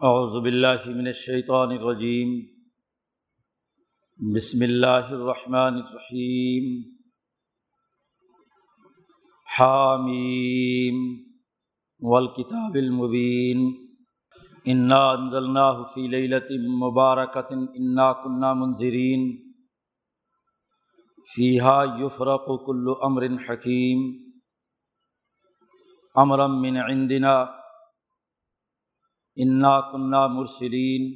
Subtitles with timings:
[0.00, 2.28] اعوذ باللہ من الشیطان الرجیم
[4.20, 6.70] بسم اللہ الرحمن الرحیم
[9.48, 11.02] حامیم
[12.00, 13.68] والکتاب المبین
[14.66, 19.30] انا انزلناہ فی لیلت مبارکت انا كنا منذرین
[21.28, 24.10] فیہا یفرق کل امر حکیم
[26.16, 27.38] امرا من عندنا
[29.36, 31.10] انا کنہ مرسلین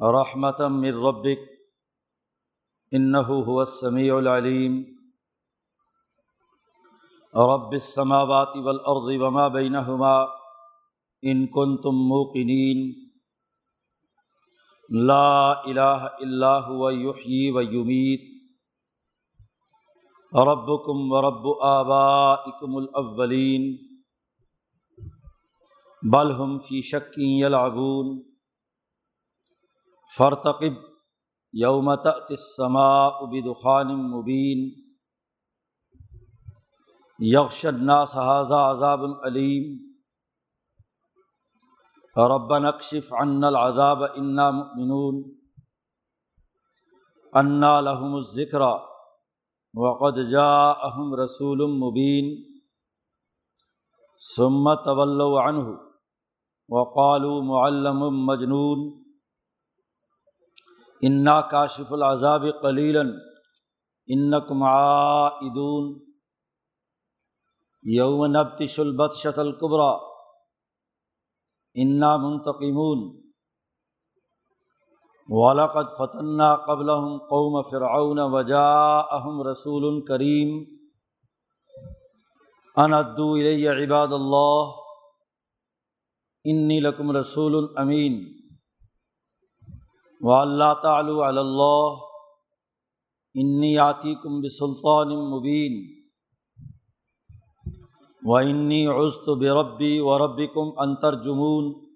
[0.00, 1.48] رحمت من ربک
[2.92, 3.28] انه
[26.02, 28.22] بل ہم فی شکی یلعبون۔
[30.16, 30.72] فرتقب
[31.52, 34.84] یومت السماء بدخان مبین۔
[37.18, 39.94] یکش الناس هذا عذاب علیم
[42.16, 45.34] رب نقشف عنا العذاب انا مؤمنون۔
[47.32, 48.60] انا لهم الذکر
[49.74, 52.50] وقد جاءهم رسول مبین۔
[54.36, 55.89] ثم طول عنه
[56.70, 59.04] وقالو معلم مجنون.
[61.02, 63.02] انا کاشف العذاب قلیلا
[64.06, 66.00] انکم عائدون.
[67.82, 69.92] یوم نبتش البتشت القبرا
[71.74, 73.20] انا منتقمون.
[75.28, 80.64] ولقد فتنا قبلهم قوم فرعون وجاءهم رسول کریم
[82.76, 84.79] اندو الیہ عباد اللہ
[86.44, 88.40] انی لکم رسول الامین
[90.20, 91.96] و اللہ تعلیٰ اللہ
[93.34, 96.04] انی آتی کم بسلطان مبین
[98.24, 101.90] و انی عزت بربی و ربی کم انتر جمون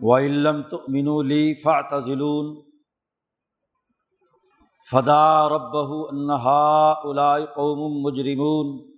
[0.00, 2.62] و علم تؤمنوا لی فاعتزلون.
[4.90, 5.76] فدا رب
[6.10, 8.97] انہا الاء قوم مجرمون.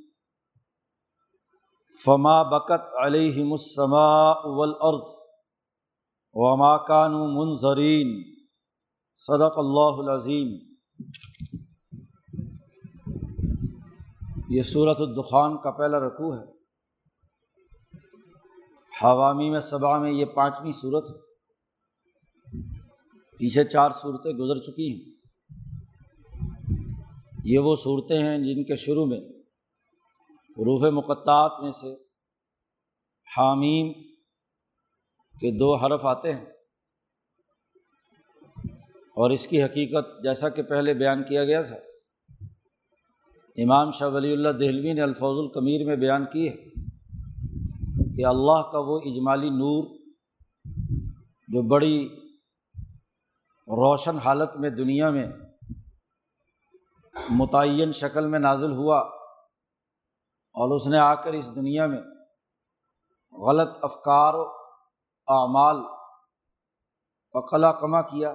[1.95, 5.05] فما بکت علیہم السماء والارض
[6.33, 8.23] وما کانوا منظرین.
[9.17, 10.47] صدق اللہ العظیم.
[14.49, 16.45] یہ صورت الدخان کا پہلا رقوع ہے.
[19.03, 21.15] حوامی میں صبا میں یہ پانچویں صورت ہے.
[23.37, 25.11] پیچھے چار صورتیں گزر چکی ہیں.
[27.43, 29.19] یہ وہ صورتیں ہیں جن کے شروع میں
[30.57, 31.93] حروف مقطعات میں سے
[33.37, 33.91] حامیم
[35.39, 36.45] کے دو حرف آتے ہیں
[39.17, 41.75] اور اس کی حقیقت جیسا کہ پہلے بیان کیا گیا تھا،
[43.57, 46.55] امام شاہ ولی اللہ دہلوی نے الفوظ القمیر میں بیان کی ہے
[48.15, 49.83] کہ اللہ کا وہ اجمالی نور
[51.47, 51.97] جو بڑی
[53.67, 55.27] روشن حالت میں دنیا میں
[57.29, 59.20] متعین شکل میں نازل ہوا
[60.53, 62.01] اور اس نے آ کر اس دنیا میں
[63.31, 64.41] غلط افکار و
[65.27, 65.75] اعمال
[67.31, 68.29] کا کلا کما کیا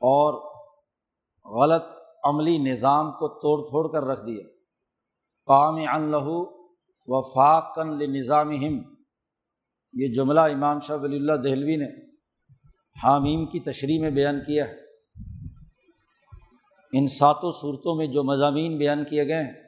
[0.00, 0.34] اور
[1.60, 1.82] غلط
[2.24, 4.46] عملی نظام کو توڑ پھوڑ کر رکھ دیا۔
[5.46, 6.58] قام ان لہو
[7.06, 8.94] و فاقن نظام ہم
[9.92, 12.10] یہ جملہ امام شاہ ولی اللہ دہلوی نے
[13.04, 14.76] حامیم کی تشریح میں بیان کیا ہے۔
[16.92, 19.67] ان ساتوں صورتوں میں جو مضامین بیان کیے گئے ہیں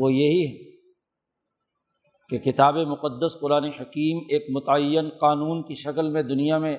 [0.00, 0.68] وہ یہی ہے
[2.30, 6.76] کہ کتاب مقدس قرآن حکیم ایک متعین قانون کی شکل میں دنیا میں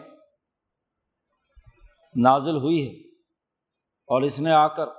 [2.15, 2.93] نازل ہوئی ہے
[4.09, 4.89] اور اس نے آ کر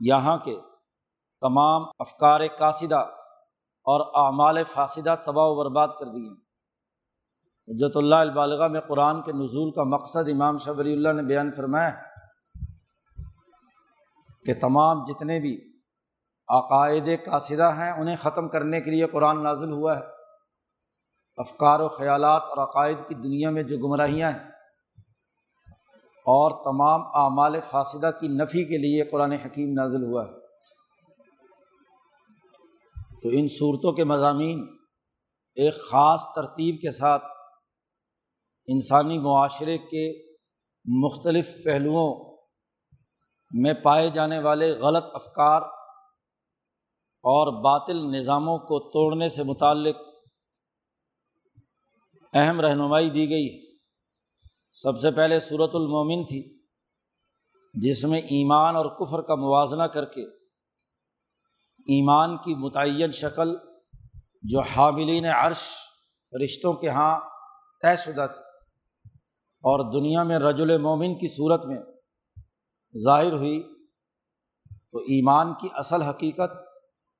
[0.00, 0.56] یہاں کے
[1.42, 3.00] تمام افکار قاصدہ
[3.86, 6.30] اور اعمال فاصدہ تباہ و برباد کر دیے
[7.68, 11.50] حجت اللہ البالغہ میں قرآن کے نزول کا مقصد امام شاہ ولی اللہ نے بیان
[11.52, 11.90] فرمایا
[14.44, 15.56] کہ تمام جتنے بھی
[16.48, 20.04] عقائد قاصدہ ہیں، انہیں ختم کرنے کے لیے قرآن نازل ہوا ہے۔
[21.38, 24.48] افکار و خیالات اور عقائد کی دنیا میں جو گمراہیاں ہیں،
[26.26, 30.32] اور تمام اعمال فاصدہ کی نفی کے لیے قرآن حکیم نازل ہوا ہے۔
[33.22, 34.66] تو ان صورتوں کے مضامین
[35.56, 37.24] ایک خاص ترتیب کے ساتھ
[38.68, 40.04] انسانی معاشرے کے
[40.84, 42.12] مختلف پہلوؤں
[43.50, 45.62] میں پائے جانے والے غلط افکار
[47.30, 49.96] اور باطل نظاموں کو توڑنے سے متعلق
[52.34, 53.76] اہم رہنمائی دی گئی۔
[54.72, 56.58] سب سے پہلے صورت المومن تھی،
[57.74, 60.22] جس میں ایمان اور کفر کا موازنہ کر کے
[61.78, 63.56] ایمان کی متعین شکل
[64.42, 65.58] جو حاملین عرش
[66.44, 67.20] رشتوں کے یہاں
[67.82, 68.48] طے شدہ تھی۔
[69.60, 71.78] اور دنیا میں رج المومن کی صورت میں
[73.04, 73.62] ظاہر ہوئی
[74.92, 76.67] تو ایمان کی اصل حقیقت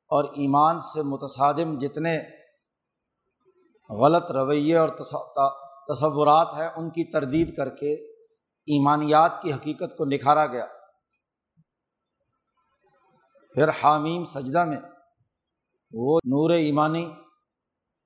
[0.09, 2.21] اور ایمان سے متصادم جتنے
[3.91, 4.89] غلط رویے اور
[5.89, 7.95] تصورات ہیں، ان کی تردید کر کے
[8.69, 10.67] ایمانیات کی حقیقت کو نکھارا گیا۔
[13.55, 14.81] پھر حامیم سجدہ میں
[15.93, 17.11] وہ نور ایمانی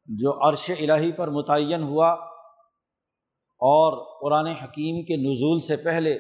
[0.06, 2.10] جو عرش الہی پر متعین ہوا
[3.60, 6.14] اور قرآن حکیم کے نزول سے پہلے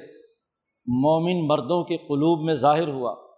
[0.86, 3.31] مومن مردوں کے قلوب میں ظاہر ہوا۔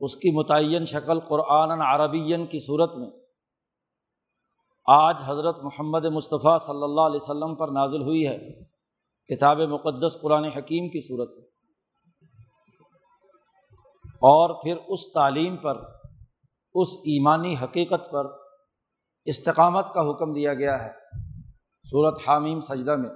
[0.00, 3.10] اس کی متعین شکل قرآن عربین کی صورت میں۔
[4.86, 8.64] آج حضرت محمد مصطفیٰ صلی اللہ علیہ وسلم پر نازل ہوئی ہے۔
[9.34, 11.46] کتاب مقدس قرآن حکیم کی صورت میں۔
[14.06, 15.82] اور پھر اس تعلیم پر،
[16.74, 18.26] اس ایمانی حقیقت پر
[19.24, 20.90] استقامت کا حکم دیا گیا ہے۔
[21.90, 23.10] صورت حامیم سجدہ میں،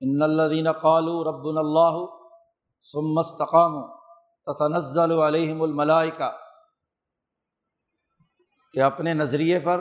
[0.00, 2.06] ان الدین قالو رب اللہ
[2.82, 3.99] سمستقام
[4.46, 6.30] تنزل علیہم الملائکہ،
[8.74, 9.80] کہ اپنے نظریے پر،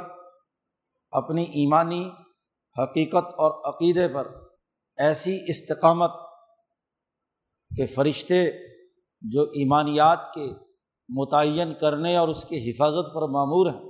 [1.11, 2.09] اپنی ایمانی
[2.75, 4.27] حقیقت اور عقیدے پر
[4.97, 6.11] ایسی استقامت
[7.71, 8.41] کہ فرشتے
[9.21, 10.49] جو ایمانیات کے
[11.09, 13.89] متعین کرنے اور اس کی حفاظت پر معمور ہیں،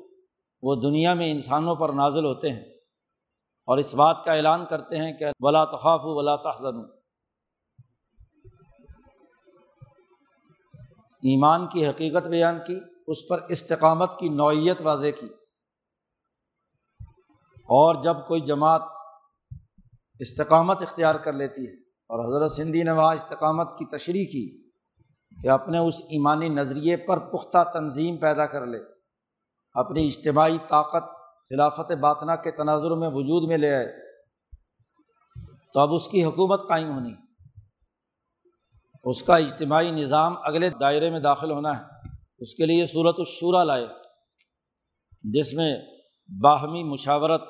[0.63, 2.63] وہ دنیا میں انسانوں پر نازل ہوتے ہیں
[3.67, 6.98] اور اس بات کا اعلان کرتے ہیں کہ ولا تخاف ولا تحزن
[11.21, 15.27] ایمان کی حقیقت بیان کی، اس پر استقامت کی نوعیت واضح کی۔
[17.71, 18.81] اور جب کوئی جماعت
[20.19, 24.69] استقامت اختیار کر لیتی ہے اور حضرت سندھی نے وہاں استقامت کی تشریح کی
[25.43, 28.77] کہ اپنے اس ایمانی نظریے پر پختہ تنظیم پیدا کر لے،
[29.73, 31.03] اپنی اجتماعی طاقت
[31.49, 33.87] خلافت باطنا کے تناظر میں وجود میں لے آئے،
[35.73, 37.13] تو اب اس کی حکومت قائم ہونی
[39.03, 41.83] اس کا اجتماعی نظام اگلے دائرے میں داخل ہونا ہے۔
[42.39, 43.87] اس کے لیے صورت الشورا لائے۔
[45.23, 45.77] جس میں
[46.41, 47.41] باہمی مشاورت،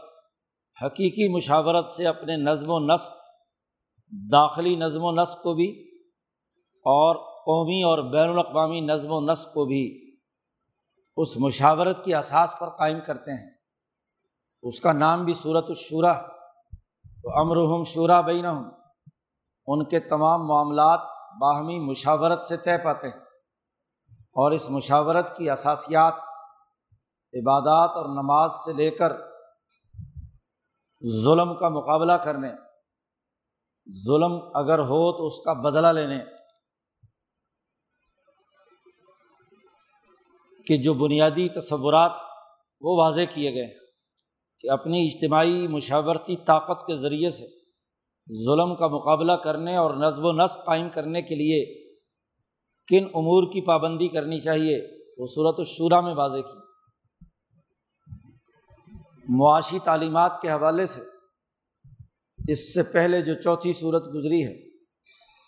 [0.86, 3.12] حقیقی مشاورت سے اپنے نظم و نسق،
[4.32, 5.98] داخلی نظم و نسق کو بھی
[6.70, 10.16] اور قومی اور بین الاقوامی نظم و نسق کو بھی
[11.18, 13.50] اس مشاورت کی اساس پر قائم کرتے ہیں۔
[14.64, 16.14] اس کا نام بھی صورت الشورا۔
[17.22, 18.46] تو امرحم شورا بین
[19.68, 21.00] ان کے تمام معاملات
[21.42, 23.20] باہمی مشاورت سے طے پاتے ہیں۔
[24.18, 26.14] اور اس مشاورت کی اثاسیات
[27.34, 29.12] عبادات اور نماز سے لے کر
[31.24, 32.52] ظلم کا مقابلہ کرنے،
[34.06, 36.20] ظلم اگر ہو تو اس کا بدلہ لینے
[40.68, 42.12] کہ جو بنیادی تصورات
[42.82, 43.78] وہ واضح کیے گئے
[44.60, 47.59] کہ اپنی اجتماعی مشاورتی طاقت کے ذریعے سے
[48.46, 51.90] ظلم کا مقابلہ کرنے اور نظم و نسق قائم کرنے کے لیے
[52.88, 54.82] کن امور کی پابندی کرنی چاہیے؟
[55.18, 56.60] وہ صورت الشورہ میں واضح کی۔
[59.30, 61.02] معاشی تعلیمات کے حوالے سے
[62.52, 64.70] اس سے پہلے جو چوتھی صورت گزری ہے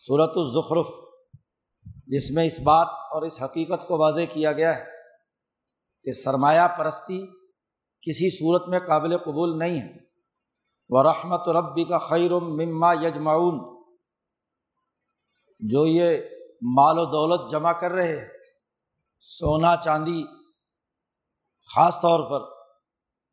[0.08, 0.88] صورت الظخرف
[2.08, 4.84] جس میں اس بات اور اس حقیقت کو واضح کیا گیا ہے
[6.04, 7.26] کہ سرمایہ پرستی
[8.02, 10.11] کسی صورت میں قابل قبول نہیں ہے۔
[10.92, 13.60] و رحمت ربی کا خیر مما یجمعون۔
[15.60, 16.18] جو یہ
[16.62, 18.28] مال و دولت جمع کر رہے ہیں،
[19.20, 20.24] سونا چاندی،
[21.76, 22.48] خاص طور پر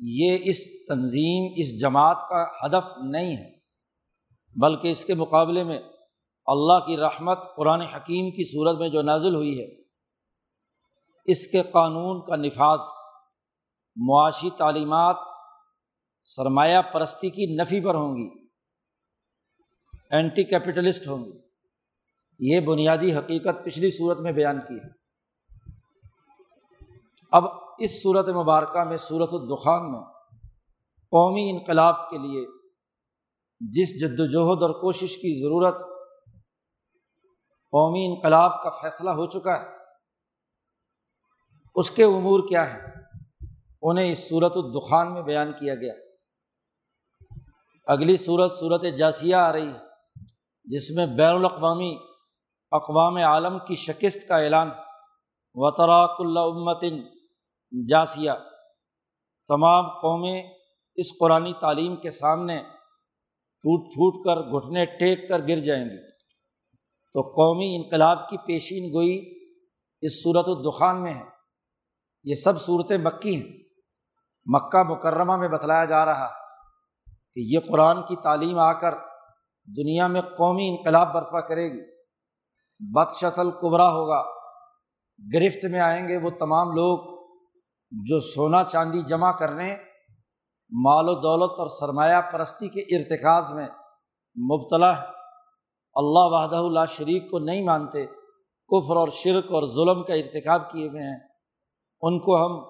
[0.01, 3.51] یہ اس تنظیم، اس جماعت کا ہدف نہیں ہے،
[4.57, 5.79] بلکہ اس کے مقابلے میں
[6.47, 9.67] اللہ کی رحمت قرآن حکیم کی صورت میں جو نازل ہوئی ہے،
[11.25, 12.81] اس کے قانون کا نفاذ،
[13.97, 15.28] معاشی تعلیمات
[16.37, 18.29] سرمایہ پرستی کی نفی پر ہوں گی
[20.11, 21.39] اینٹی کیپٹلسٹ ہوں گی۔
[22.39, 24.89] یہ بنیادی حقیقت پچھلی صورت میں بیان کی ہے۔
[27.33, 27.45] اب
[27.79, 30.01] اس صورت مبارکہ میں صورت الدخان میں
[31.11, 32.47] قومی انقلاب کے لیے
[33.61, 35.75] جس جد وجہد اور کوشش کی ضرورت
[37.71, 39.67] قومی انقلاب کا فیصلہ ہو چکا ہے،
[41.75, 42.83] اس کے امور کیا ہیں؟
[43.83, 46.08] انہیں اس صورت الدخان میں بیان کیا گیا۔
[47.89, 49.79] اگلی صورت صورت جاسیہ آ رہی ہے،
[50.65, 51.97] جس میں بین الاقوامی
[52.71, 54.71] اقوام عالم کی شکست کا اعلان
[55.55, 57.03] وطراک اللہ امتن
[57.89, 58.31] جاسیہ۔
[59.49, 60.43] تمام قومیں
[60.95, 62.63] اس قرآن تعلیم کے سامنے
[63.63, 66.11] ٹوٹ پھوٹ کر، گھٹنے ٹیک کر گر جائیں گی۔
[67.13, 69.39] تو قومی انقلاب کی پیشین گوئی
[70.01, 71.25] اس صورت الدخان میں ہے۔
[72.25, 73.59] یہ سب صورتیں مکی ہیں۔
[74.47, 76.48] مکہ مکرمہ میں بتلایا جا رہا
[77.39, 78.95] کہ یہ قرآن کی تعلیم آ کر
[79.77, 81.81] دنیا میں قومی انقلاب برپا کرے گی۔
[82.79, 84.23] بدشت القبرا ہوگا۔
[85.35, 87.19] گرفت میں آئیں گے وہ تمام لوگ
[87.91, 89.77] جو سونا چاندی جمع کرنے،
[90.85, 93.69] مال و دولت اور سرمایہ پرستی کے ارتکاز میں
[94.51, 95.03] مبتلا ہے
[95.95, 98.07] اللہ وحدہ اللہ شریک کو نہیں مانتے،
[98.69, 101.19] کفر اور شرک اور ظلم کا ارتکاب کیے ہوئے ہیں۔
[102.03, 102.65] ان کو ہم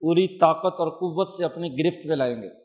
[0.00, 2.63] پوری طاقت اور قوت سے اپنی گرفت میں لائیں گے۔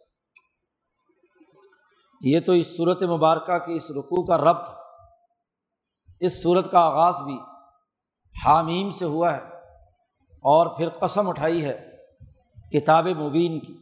[2.22, 4.70] یہ تو اس صورت مبارکہ کی اس رقوع کا ربط
[6.20, 7.38] اس صورت کا آغاز بھی
[8.46, 9.42] حامیم سے ہوا ہے
[10.42, 11.90] اور پھر قسم اٹھائی ہے
[12.74, 13.78] کتاب مبین کی۔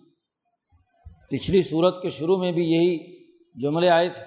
[1.29, 3.23] پچھلی صورت کے شروع میں بھی یہی
[3.55, 4.23] جملے آئے تھے،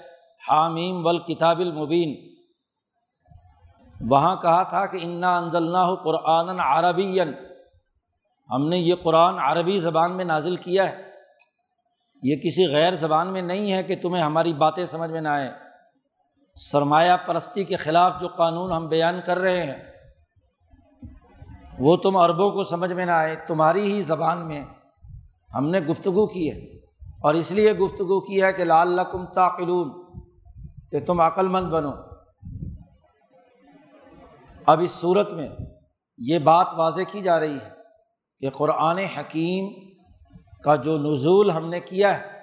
[0.49, 2.31] حامیم ول کتاب المبین۔
[4.11, 7.21] وہاں کہا تھا کہ انا انزلنا قرآن عربی
[8.51, 11.10] ہم نے یہ قرآن عربی زبان میں نازل کیا ہے۔
[12.23, 15.51] یہ کسی غیر زبان میں نہیں ہے کہ تمہیں ہماری باتیں سمجھ میں نہ آئیں۔
[16.55, 19.93] سرمایہ پرستی کے خلاف جو قانون ہم بیان کر رہے ہیں،
[21.79, 24.65] وہ تم عربوں کو سمجھ میں نہ آئے۔ تمہاری ہی زبان میں
[25.55, 26.81] ہم نے گفتگو کی ہے۔
[27.23, 29.91] اور اس لیے گفتگو کی ہے کہ لال کم تاقلون
[30.91, 31.91] کہ تم عقل مند بنو۔
[34.67, 35.49] اب اس صورت میں
[36.19, 37.71] یہ بات واضح کی جا رہی ہے
[38.39, 39.91] کہ قرآن حکیم
[40.65, 42.41] کا جو نزول ہم نے کیا ہے،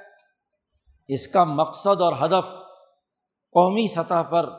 [1.07, 2.49] اس کا مقصد اور ہدف
[3.55, 4.49] قومی سطح پر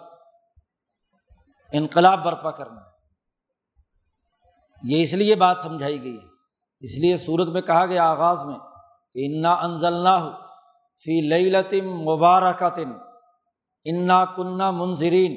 [1.73, 2.81] انقلاب برپا کرنا
[4.83, 6.27] یہ اس لیے بات سمجھائی گئی ہے۔
[6.81, 8.59] اس لیے صورت میں کہا گیا آغاز میں
[9.15, 10.19] کہ انا انزلنا
[11.05, 12.93] فی لطم مبارکتن
[13.85, 15.37] انا کنہ منظرین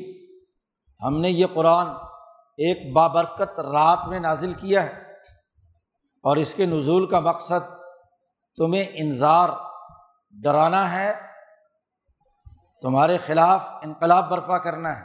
[1.01, 1.87] ہم نے یہ قرآن
[2.57, 5.01] ایک بابرکت رات میں نازل کیا ہے
[6.23, 7.80] اور اس کے نزول کا مقصد
[8.57, 9.49] تمہیں انظار
[10.31, 11.13] ڈرانا ہے،
[12.81, 15.03] تمہارے خلاف انقلاب برپا کرنا ہے۔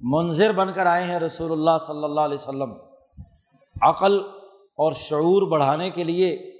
[0.00, 2.72] منظر بن کر آئے ہیں رسول اللہ صلی اللہ علیہ وسلم۔
[3.82, 4.20] عقل
[4.54, 6.52] اور شعور بڑھانے کے لیے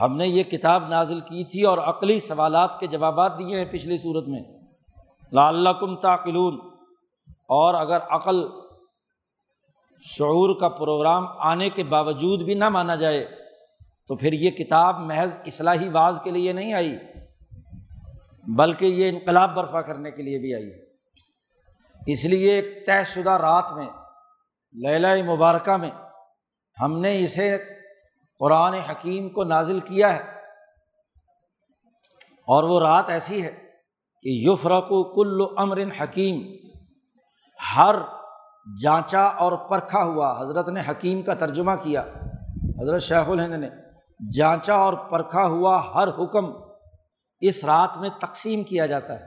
[0.00, 3.98] ہم نے یہ کتاب نازل کی تھی اور عقلی سوالات کے جوابات دیے ہیں پچھلی
[3.98, 4.40] صورت میں۔
[5.32, 5.96] لا کم
[7.48, 8.48] اور اگر عقل
[10.02, 13.39] شعور کا پروگرام آنے کے باوجود بھی نہ مانا جائے
[14.10, 16.98] تو پھر یہ کتاب محض اصلاحی بعض کے لیے نہیں آئی،
[18.56, 20.84] بلکہ یہ انقلاب برپا کرنے کے لیے بھی آئی۔ ہے
[22.12, 23.88] اس لیے ایک طے شدہ رات میں
[24.72, 25.90] لیلا مبارکہ میں
[26.80, 27.58] ہم نے اسے
[28.38, 30.22] قرآن حکیم کو نازل کیا ہے۔
[32.46, 33.50] اور وہ رات ایسی ہے
[34.22, 36.42] کہ یفرق و کل امر حکیم،
[37.76, 37.94] ہر
[38.82, 42.04] جانچا اور پرکھا ہوا حضرت نے حکیم کا ترجمہ کیا۔
[42.80, 43.89] حضرت شیخ الہند نے
[44.28, 46.52] جانچا اور پرکھا ہوا ہر حکم
[47.40, 49.26] اس رات میں تقسیم کیا جاتا ہے۔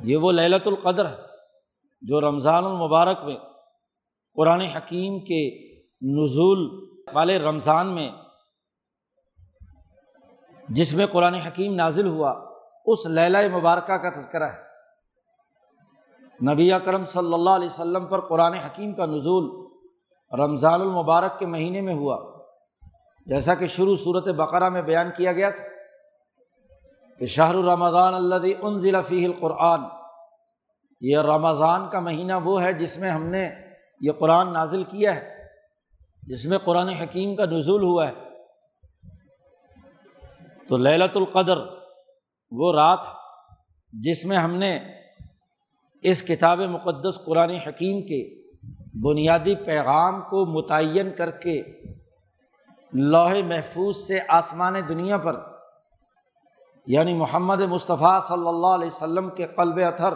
[0.00, 1.16] یہ وہ للت القدر ہے
[2.02, 3.36] جو رمضان المبارک میں
[4.34, 5.70] قرآن حکیم کے
[6.02, 8.10] نزول والے رمضان میں،
[10.68, 12.50] جس میں قرآن حکیم نازل ہوا،
[12.86, 14.70] اس لیلہ مبارکہ کا تذکرہ ہے۔
[16.52, 19.66] نبی اکرم صلی اللہ علیہ وسلم پر قرآن حکیم کا نزول
[20.40, 22.29] رمضان المبارک کے مہینے میں ہوا۔
[23.30, 25.62] جیسا کہ شروع صورت بقرہ میں بیان کیا گیا تھا
[27.18, 29.80] کہ شاہ رمضان اللہ ان ضلع فی القرآن۔
[31.00, 33.50] یہ رمضان کا مہینہ وہ ہے جس میں ہم نے
[34.00, 35.46] یہ قرآن نازل کیا ہے،
[36.22, 38.12] جس میں قرآن حکیم کا نزول ہوا ہے۔
[40.68, 41.58] تو للت القدر
[42.50, 42.98] وہ رات
[43.92, 44.78] جس میں ہم نے
[46.02, 48.42] اس کتاب مقدس قرآن حکیم کے
[49.02, 51.62] بنیادی پیغام کو متعین کر کے
[52.92, 55.40] لوہ محفوظ سے آسمان دنیا پر
[56.86, 60.12] یعنی محمد مصطفیٰ صلی اللہ علیہ وسلم کے قلب اتھر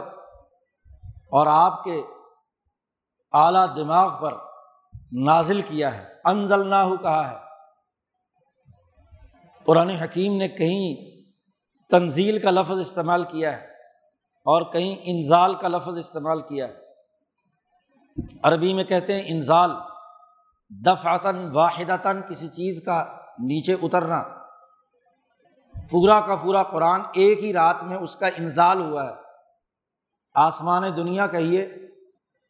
[1.30, 2.02] اور آپ کے
[3.32, 4.34] اعلیٰ دماغ پر
[5.12, 7.36] نازل کیا ہے انزل نہ کہا ہے۔
[9.64, 11.20] قرآن حکیم نے کہیں
[11.90, 13.66] تنزیل کا لفظ استعمال کیا ہے
[14.44, 16.74] اور کہیں انزال کا لفظ استعمال کیا ہے۔
[18.42, 19.70] عربی میں کہتے ہیں انزال۔
[20.80, 23.04] دفعتاً، واحدتاً کسی چیز کا
[23.38, 24.24] نیچے اترنا۔
[25.90, 29.14] پورا کا پورا قرآن ایک ہی رات میں اس کا انزال ہوا ہے۔
[30.34, 31.74] آسمان دنیا کہیے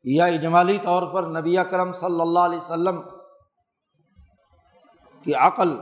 [0.04, 3.02] یا اجمالی طور پر نبی کرم صلی اللہ علیہ وسلم
[5.22, 5.80] کی عقل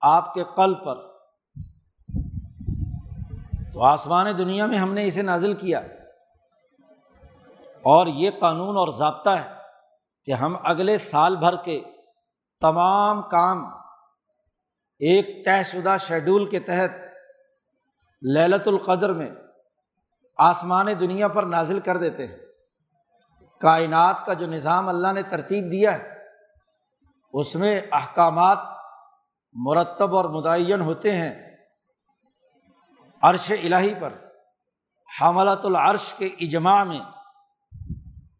[0.00, 0.96] آپ کے قل پر۔
[3.72, 5.80] تو آسمان دنیا میں ہم نے اسے نازل کیا۔
[7.82, 9.59] اور یہ قانون اور ضابطہ ہے۔
[10.24, 11.82] کہ ہم اگلے سال بھر کے
[12.60, 13.64] تمام کام
[14.98, 16.90] ایک طے شدہ شیڈول کے تحت
[18.22, 19.30] للت القدر میں
[20.36, 22.38] آسمان دنیا پر نازل کر دیتے ہیں۔
[23.60, 26.16] کائنات کا جو نظام اللہ نے ترتیب دیا ہے،
[27.32, 28.58] اس میں احکامات
[29.54, 31.56] مرتب اور متعین ہوتے ہیں۔
[33.22, 34.12] عرش الہی پر
[35.20, 37.00] حملۃ العرش کے اجماع میں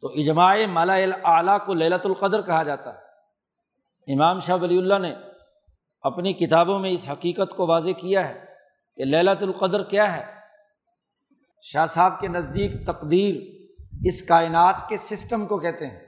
[0.00, 3.10] تو اجماع ملا اعلیٰ کو للت القدر کہا جاتا ہے۔
[4.14, 5.14] امام شاہ ولی اللہ نے
[6.02, 8.44] اپنی کتابوں میں اس حقیقت کو واضح کیا ہے
[8.96, 10.34] کہ للت القدر کیا ہے۔
[11.62, 13.34] شاہ صاحب کے نزدیک تقدیر
[14.04, 16.00] اس کائنات کے سسٹم کو کہتے ہیں۔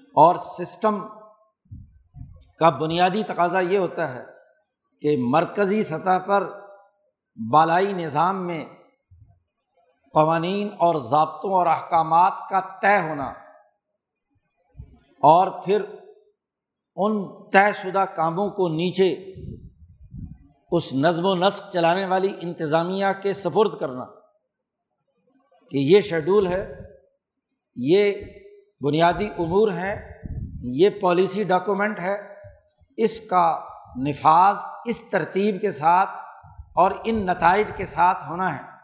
[0.00, 1.06] اور سسٹم
[2.58, 4.24] کا بنیادی تقاضا یہ ہوتا ہے
[5.00, 6.60] کہ مرکزی سطح پر
[7.52, 8.66] بالائی نظام میں
[10.16, 13.24] قوانین اور ضابطوں اور احکامات کا طے ہونا
[15.22, 15.82] اور پھر
[16.96, 19.08] ان طے شدہ کاموں کو نیچے
[20.70, 24.04] اس نظم و نسق چلانے والی انتظامیہ کے سپرد کرنا
[25.70, 26.74] کہ یہ شیڈول ہے،
[27.76, 28.12] یہ
[28.80, 29.96] بنیادی امور ہیں،
[30.62, 32.16] یہ پالیسی ڈاکومنٹ ہے،
[32.96, 33.64] اس کا
[33.96, 36.10] نفاذ اس ترتیب کے ساتھ
[36.74, 38.75] اور ان نتائج کے ساتھ ہونا ہے۔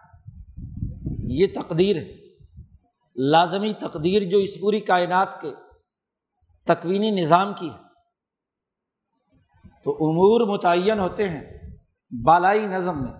[1.33, 2.15] یہ تقدیر ہے۔
[3.17, 5.55] لازمی تقدیر جو اس پوری کائنات کے
[6.65, 7.83] تکوینی نظام کی ہے۔
[9.85, 11.61] تو امور متعین ہوتے ہیں
[12.25, 13.13] بالائی نظم میں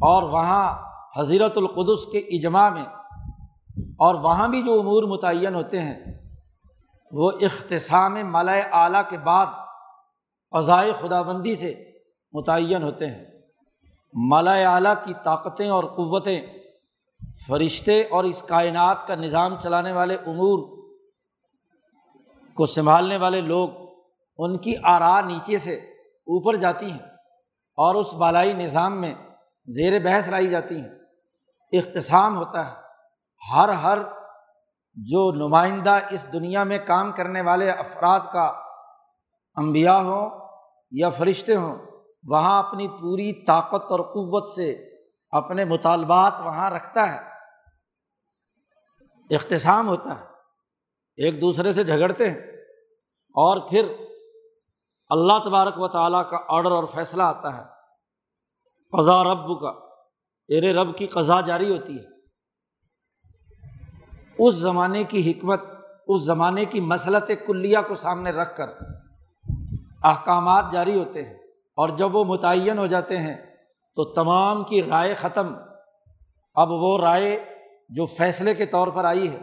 [0.00, 0.82] اور وہاں
[1.16, 2.84] حضیرت القدس کے اجماع میں
[3.98, 6.04] اور وہاں بھی جو امور متعین ہوتے ہیں،
[7.12, 9.46] وہ اختصام ملائے اعلیٰ کے بعد
[10.50, 11.92] فضائے خدا بندی سے
[12.32, 13.24] متعین ہوتے ہیں۔
[14.12, 16.40] ملائے اعلیٰ کی طاقتیں اور قوتیں
[17.48, 20.76] فرشتے اور اس کائنات کا نظام چلانے والے امور
[22.54, 23.68] کو سنبھالنے والے لوگ
[24.38, 25.74] ان کی آرا نیچے سے
[26.14, 26.98] اوپر جاتی ہیں
[27.76, 29.14] اور اس بالائی نظام میں
[29.66, 30.88] زیر بحث لائی جاتی ہیں۔
[31.72, 32.74] اختصام ہوتا ہے۔
[33.54, 33.98] ہر ہر
[34.94, 38.44] جو نمائندہ اس دنیا میں کام کرنے والے افراد کا
[39.56, 40.30] امبیا ہوں
[40.90, 41.76] یا فرشتے ہوں،
[42.24, 44.95] وہاں اپنی پوری طاقت اور قوت سے
[45.30, 47.36] اپنے مطالبات وہاں رکھتا ہے۔
[49.34, 50.24] اختصام ہوتا ہے۔
[51.16, 52.38] ایک دوسرے سے جھگڑتے ہیں۔
[53.28, 53.96] اور پھر
[55.08, 57.62] اللہ تبارک و تعالیٰ کا آڈر اور فیصلہ آتا ہے۔
[58.92, 59.72] قضا رب کا
[60.48, 62.16] تیرے رب کی قضا جاری ہوتی ہے۔
[64.38, 65.60] اس زمانے کی حکمت،
[66.08, 68.68] اس زمانے کی مسلط کلیہ کو سامنے رکھ کر
[70.02, 71.34] احکامات جاری ہوتے ہیں۔
[71.76, 73.55] اور جب وہ متعین ہو جاتے ہیں
[73.96, 75.54] تو تمام کی رائے ختم۔
[76.54, 77.44] اب وہ رائے
[77.88, 79.40] جو فیصلے کے طور پر آئی ہے،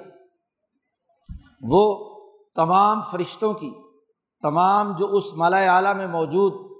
[1.61, 2.09] وہ
[2.55, 3.73] تمام فرشتوں کی،
[4.41, 6.77] تمام جو اس مالا اعلیٰ میں موجود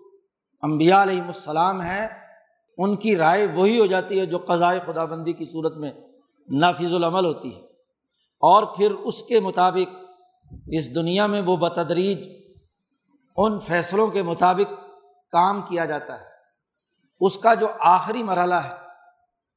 [0.62, 2.08] امبیا علیہم السلام ہیں،
[2.78, 5.92] ان کی رائے وہی ہو جاتی ہے جو قضائے خدا بندی کی صورت میں
[6.50, 7.62] نافذ العمل ہوتی ہے۔
[8.40, 9.96] اور پھر اس کے مطابق
[10.68, 12.28] اس دنیا میں وہ بتدریج
[13.38, 14.74] ان فیصلوں کے مطابق
[15.32, 16.33] کام کیا جاتا ہے۔
[17.20, 18.70] اس کا جو آخری مرحلہ ہے،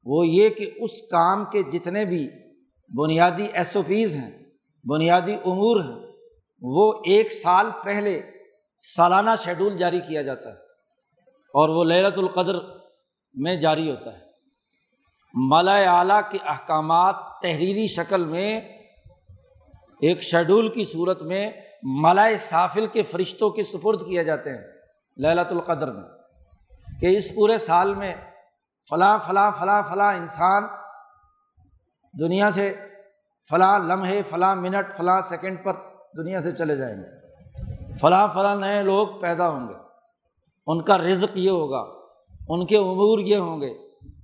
[0.05, 2.29] وہ یہ کہ اس کام کے جتنے بھی
[2.97, 4.31] بنیادی ایس او پیز ہیں،
[4.85, 6.11] بنیادی امور ہیں،
[6.61, 8.21] وہ ایک سال پہلے
[8.95, 10.55] سالانہ شیڈول جاری کیا جاتا ہے
[11.53, 12.55] اور وہ لہرت القدر
[13.33, 14.25] میں جاری ہوتا ہے۔
[15.33, 18.61] مالا اعلیٰ کے احکامات تحریری شکل میں
[20.01, 21.51] ایک شیڈول کی صورت میں
[21.83, 24.63] ملائے سافل کے فرشتوں کے سپرد کیے جاتے ہیں
[25.17, 26.16] للت القدر میں۔
[26.99, 28.15] کہ اس پورے سال میں
[28.89, 30.63] فلاں فلاں فلاں فلاں انسان
[32.19, 32.75] دنیا سے
[33.49, 35.73] فلاں لمحے، فلاں منٹ، فلاں سیکنڈ پر
[36.17, 37.27] دنیا سے چلے جائیں گے۔
[37.93, 39.73] فلاں فلاں نئے لوگ پیدا ہوں گے۔
[40.67, 41.85] ان کا رزق یہ ہوگا،
[42.47, 43.73] ان کے امور یہ ہوں گے،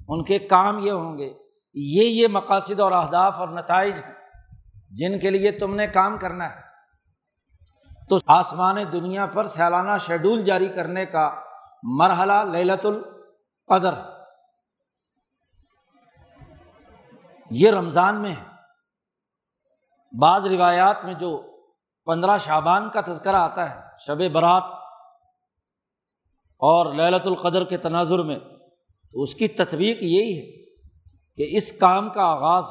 [0.07, 1.33] ان کے کام یہ ہوں گے۔
[1.73, 4.13] یہ یہ مقاصد اور اہداف اور نتائج ہیں
[4.91, 6.59] جن کے لیے تم نے کام کرنا ہے۔
[8.09, 11.35] تو آسمان دنیا پر سالانہ شیڈول جاری کرنے کا
[11.83, 13.93] مرحلہ للت القدر۔
[17.49, 18.43] یہ رمضان میں ہے۔
[20.19, 21.43] بعض روایات میں جو
[22.05, 24.63] پندرہ شابان کا تذکرہ آتا ہے، شب برات
[26.53, 28.39] اور للت القدر کے تناظر میں،
[29.11, 30.65] تو اس کی تطبیق یہی ہے
[31.35, 32.65] کہ اس کام کا آغاز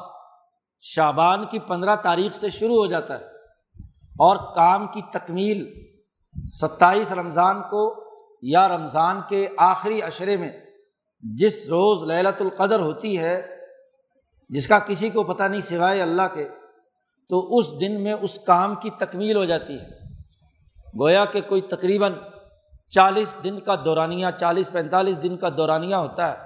[0.81, 3.25] شابان کی پندرہ تاریخ سے شروع ہو جاتا ہے
[3.95, 5.87] اور کام کی تکمیل
[6.61, 8.02] ستائیس رمضان کو
[8.45, 10.51] یا رمضان کے آخری اشرے میں
[11.21, 13.55] جس روز للت القدر ہوتی ہے،
[14.49, 16.49] جس کا کسی کو پتہ نہیں سوائے اللہ کے،
[17.29, 19.85] تو اس دن میں اس کام کی تکمیل ہو جاتی ہے۔
[20.99, 22.13] گویا کہ کوئی تقریباً
[22.89, 26.37] چالیس دن کا دورانیہ، چالیس پینتالیس دن کا دورانیہ ہوتا ہے،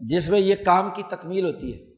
[0.00, 1.88] جس میں یہ کام کی تکمیل ہوتی ہے۔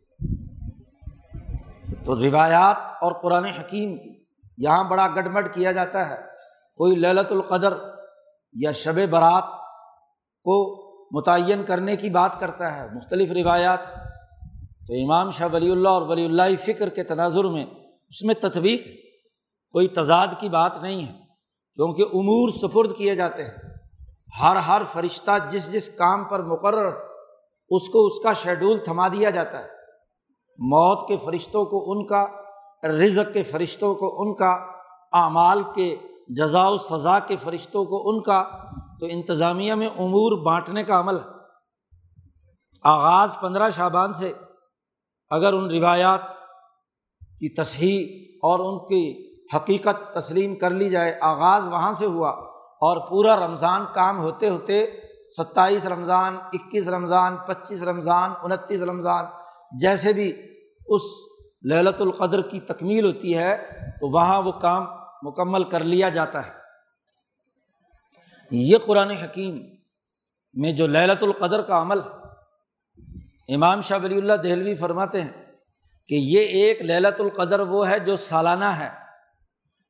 [2.05, 4.25] تو روایات اور قرآن حکیم کی،
[4.59, 6.17] یہاں بڑا گڈمڈ کیا جاتا ہے،
[6.77, 7.90] کوئی للت القدر
[8.53, 9.45] یا شب برات
[10.45, 10.81] کو
[11.19, 13.79] متعین کرنے کی بات کرتا ہے، مختلف روایات۔
[14.87, 17.67] تو امام شاہ ولی اللہ اور ولی اللہ فکر کے تناظر میں
[18.09, 18.87] اس میں تطبیق
[19.73, 21.13] کوئی تضاد کی بات نہیں ہے،
[21.75, 23.51] کیونکہ امور سپرد کیے جاتے ہیں۔
[24.43, 26.93] ہر ہر فرشتہ جس جس کام پر مقرر
[27.69, 29.69] اس کو اس کا شیڈول تھما دیا جاتا ہے۔
[30.59, 32.27] موت کے فرشتوں کو ان کا،
[32.89, 34.51] رزق کے فرشتوں کو ان کا،
[35.13, 35.97] اعمال کے
[36.37, 38.43] جزا و سزا کے فرشتوں کو ان کا،
[39.01, 41.39] تو انتظامیہ میں امور بانٹنے کا عمل ہے۔
[42.83, 44.33] آغاز پندرہ شابان سے
[45.31, 46.21] اگر ان روایات
[47.39, 48.05] کی تصحیح
[48.43, 52.31] اور ان کی حقیقت تسلیم کر لی جائے، آغاز وہاں سے ہوا
[52.81, 54.87] اور پورا رمضان کام ہوتے ہوتے
[55.37, 59.25] ستائیس رمضان، اکیس رمضان، پچیس رمضان، انتیس رمضان،
[59.81, 60.33] جیسے بھی
[60.87, 61.03] اس
[61.73, 63.57] للت القدر کی تکمیل ہوتی ہے،
[64.01, 64.87] تو وہاں وہ کام
[65.23, 66.53] مکمل کر لیا جاتا ہے۔
[68.51, 69.59] یہ قرآن حکیم
[70.53, 71.99] میں جو للت القدر کا عمل
[73.49, 75.33] امام شاہ ولی اللہ دہلوی فرماتے ہیں
[76.09, 78.89] کہ یہ ایک للت القدر وہ ہے جو سالانہ ہے۔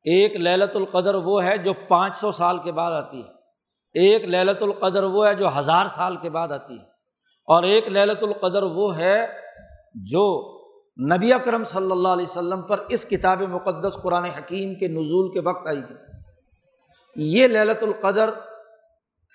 [0.04, 3.28] ایک للت القدر وہ ہے جو پانچ سو سال کے بعد آتی ہے۔
[3.94, 6.84] ایک للت القدر وہ ہے جو ہزار سال کے بعد آتی ہے۔
[7.46, 9.26] اور ایک للت القدر وہ ہے
[9.94, 10.56] جو
[11.00, 15.40] نبی اکرم صلی اللہ علیہ وسلم پر اس کتاب مقدس قرآن حکیم کے نزول کے
[15.40, 15.94] وقت آئی تھی۔
[17.16, 18.30] یہ للت القدر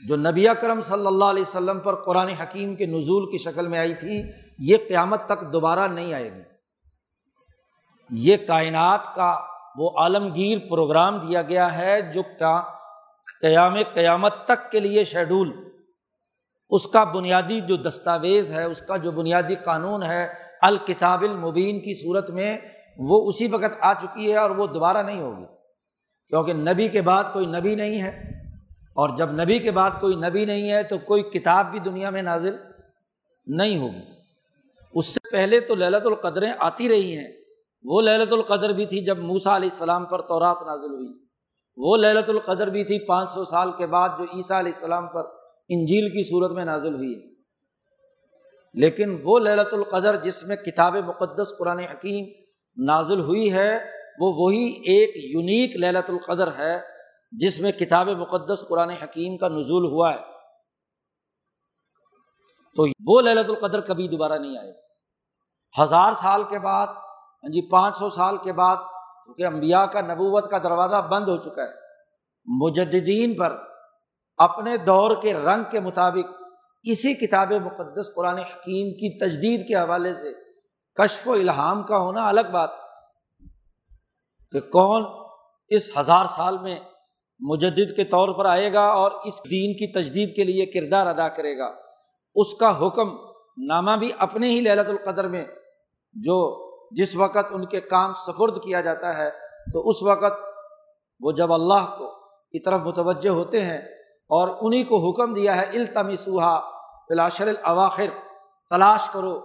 [0.03, 3.79] جو نبی اکرم صلی اللہ علیہ وسلم پر قرآن حکیم کے نزول کی شکل میں
[3.79, 4.21] آئی تھی،
[4.59, 6.41] یہ قیامت تک دوبارہ نہیں آئے گی۔
[8.09, 9.35] یہ کائنات کا
[9.77, 12.21] وہ عالمگیر پروگرام دیا گیا ہے جو
[13.41, 15.51] قیام، قیامت تک کے لیے شیڈول،
[16.71, 21.93] اس کا بنیادی جو دستاویز ہے، اس کا جو بنیادی قانون ہے الکتاب المبین کی
[22.03, 22.57] صورت میں
[22.97, 25.45] وہ اسی وقت آ چکی ہے اور وہ دوبارہ نہیں ہوگی۔
[26.29, 28.41] کیونکہ نبی کے بعد کوئی نبی نہیں ہے۔
[28.93, 32.21] اور جب نبی کے بعد کوئی نبی نہیں ہے تو کوئی کتاب بھی دنیا میں
[32.21, 32.55] نازل
[33.45, 33.99] نہیں ہوگی۔
[34.93, 37.27] اس سے پہلے تو للت القدریں آتی رہی ہیں۔
[37.83, 41.25] وہ للت القدر بھی تھی جب موسا علیہ السلام پر تورات نازل ہوئی۔
[41.77, 45.23] وہ للت القدر بھی تھی پانچ سو سال کے بعد جو عیسیٰ علیہ السلام پر
[45.69, 47.34] انجیل کی صورت میں نازل ہوئی ہے۔
[48.75, 52.25] لیکن وہ للت القدر جس میں کتاب مقدس قرآن حکیم
[52.85, 53.79] نازل ہوئی ہے،
[54.19, 56.81] وہ وہی ایک یونیک للت القدر ہے
[57.31, 60.19] جس میں کتاب مقدس قرآن حکیم کا نزول ہوا ہے۔
[62.75, 64.73] تو وہ للت القدر کبھی دوبارہ نہیں آئے۔
[65.81, 68.75] ہزار سال کے بعد ہاں جی پانچ سو سال کے بعد،
[69.25, 71.85] چونکہ امبیا کا نبوت کا دروازہ بند ہو چکا ہے
[72.45, 73.57] مجدین پر
[74.37, 76.44] اپنے دور کے رنگ کے مطابق
[76.85, 80.33] اسی کتاب مقدس قرآن حکیم کی تجدید کے حوالے سے
[80.93, 82.69] کشف و الہام کا ہونا الگ بات
[84.51, 85.03] کہ کون
[85.67, 86.79] اس ہزار سال میں
[87.39, 91.27] مجدد کے طور پر آئے گا اور اس دین کی تجدید کے لیے کردار ادا
[91.27, 91.71] کرے گا۔
[92.35, 93.15] اس کا حکم
[93.57, 95.45] نامہ بھی اپنے ہی للت القدر میں
[96.13, 99.29] جو جس وقت ان کے کام سپرد کیا جاتا ہے،
[99.73, 100.39] تو اس وقت
[101.19, 102.11] وہ جب اللہ کو
[102.51, 103.77] کی طرف متوجہ ہوتے ہیں
[104.29, 106.74] اور انہیں کو حکم دیا ہے، التمسوہا
[107.09, 108.09] فلاشر الاواخر،
[108.69, 109.41] تلاش کرو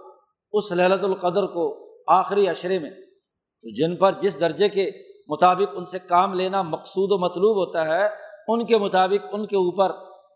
[0.51, 4.91] اس للت القدر کو آخری اشرے میں۔ تو جن پر جس درجے کے
[5.27, 8.07] مطابق ان سے کام لینا مقصود و مطلوب ہوتا ہے،
[8.47, 9.91] ان کے مطابق ان کے اوپر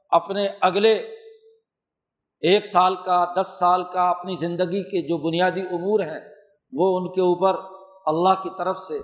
[0.09, 0.93] اپنے اگلے
[2.41, 6.19] ایک سال کا، دس سال کا اپنی زندگی کے جو بنیادی امور ہیں،
[6.71, 7.55] وہ ان کے اوپر
[8.05, 8.99] اللہ کی طرف سے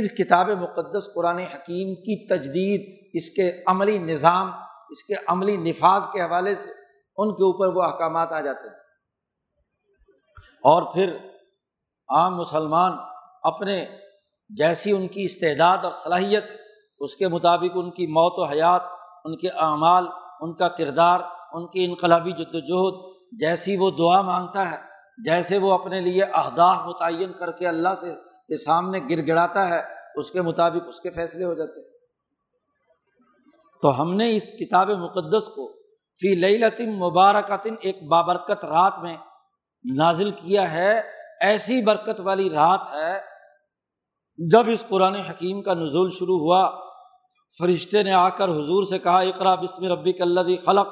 [0.00, 4.50] اس کتاب مقدس قرآن حکیم کی تجدید، اس کے عملی نظام،
[4.90, 6.83] اس کے عملی نفاذ کے حوالے سے
[7.16, 8.76] ان کے اوپر وہ احکامات آ جاتے ہیں۔
[10.62, 11.16] اور پھر
[12.08, 12.92] عام مسلمان
[13.42, 13.86] اپنے
[14.48, 16.44] جیسی ان کی استعداد اور صلاحیت،
[16.98, 18.82] اس کے مطابق ان کی موت و حیات،
[19.24, 20.06] ان کے اعمال،
[20.40, 21.20] ان کا کردار،
[21.52, 24.76] ان کی انقلابی جد وجہد جیسی وہ دعا مانگتا ہے،
[25.24, 28.14] جیسے وہ اپنے لیے اہداف متعین کر کے اللہ سے،
[28.48, 29.82] کے سامنے گر گڑاتا ہے،
[30.16, 31.88] اس کے مطابق اس کے فیصلے ہو جاتے ہیں۔
[33.82, 35.83] تو ہم نے اس کتاب مقدس کو
[36.20, 39.16] فی لطم مبارکتن، ایک بابرکت رات میں
[39.96, 41.00] نازل کیا ہے۔
[41.40, 43.20] ایسی برکت والی رات ہے
[44.50, 46.70] جب اس قرآن حکیم کا نزول شروع ہوا۔
[47.58, 50.86] فرشتے نے آ کر حضور سے کہا اقرا بسم ربی کلدی خلق۔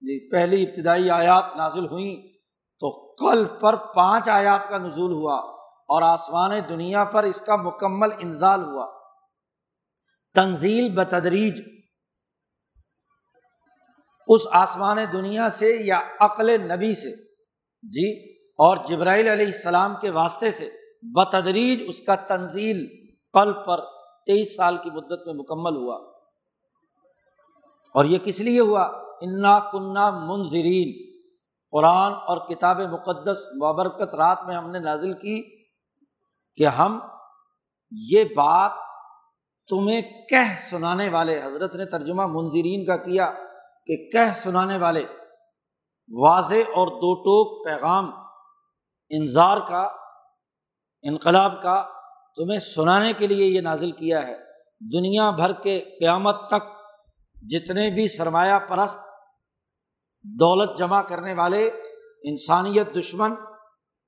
[0.00, 2.16] جی پہلی ابتدائی آیات نازل ہوئیں
[2.80, 5.36] تو کل پر پانچ آیات کا نزول ہوا
[5.88, 8.86] اور آسمان دنیا پر اس کا مکمل انزال ہوا۔
[10.34, 11.79] تنزیل بتدریج
[14.30, 17.16] اس آسمان دنیا سے یا عقل نبی سے۔
[17.82, 20.70] جی اور جبرائیل علیہ السلام کے واسطے سے
[21.02, 22.86] بتدریج اس کا تنزیل
[23.32, 23.80] کل پر
[24.26, 25.96] تیئیس سال کی مدت میں مکمل ہوا۔
[27.94, 28.82] اور یہ کس لیے ہوا؟
[29.20, 31.10] انا کنہ منظرین
[31.70, 35.64] قرآن اور کتاب مقدس بابرکت رات میں ہم نے نازل کی
[36.56, 36.98] کہ ہم
[37.90, 38.70] یہ بات
[39.68, 43.32] تمہیں کہہ سنانے والے۔ حضرت نے ترجمہ منظرین کا کیا۔
[43.86, 45.04] کہ کہہ سنانے والے
[46.20, 48.10] واضح اور دو ٹوک پیغام
[49.10, 49.88] انظار کا،
[51.02, 51.88] انقلاب کا
[52.36, 54.36] تمہیں سنانے کے لیے یہ نازل کیا ہے۔
[54.80, 56.62] دنیا بھر کے قیامت تک
[57.34, 58.98] جتنے بھی سرمایہ پرست
[60.22, 61.70] دولت جمع کرنے والے،
[62.22, 63.34] انسانیت دشمن،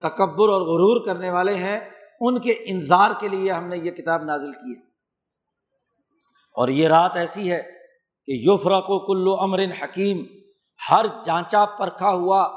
[0.00, 4.24] تکبر اور غرور کرنے والے ہیں، ان کے انظار کے لیے ہم نے یہ کتاب
[4.24, 4.80] نازل کی ہے۔
[6.56, 7.81] اور یہ رات ایسی ہے
[8.26, 10.24] کہ یوفرق و کلو امر حکیم،
[10.90, 12.48] ہر جانچا پرکھا ہوا،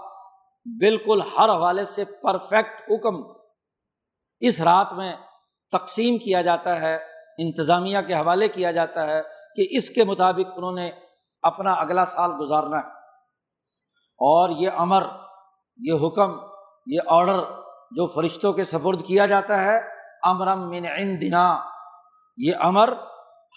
[0.65, 3.15] بالکل ہر حوالے سے پرفیکٹ حکم۔
[4.39, 5.15] اس رات میں
[5.71, 6.97] تقسیم کیا جاتا ہے،
[7.37, 9.21] انتظامیہ کے حوالے کیا جاتا ہے
[9.55, 10.91] کہ اس کے مطابق انہوں نے
[11.41, 12.87] اپنا اگلا سال گزارنا ہے۔
[14.17, 15.03] اور یہ امر،
[15.77, 16.31] یہ حکم،
[16.87, 17.39] یہ آڈر
[17.91, 19.79] جو فرشتوں کے سپرد کیا جاتا ہے
[20.23, 21.63] امرم من دنا
[22.37, 22.93] یہ امر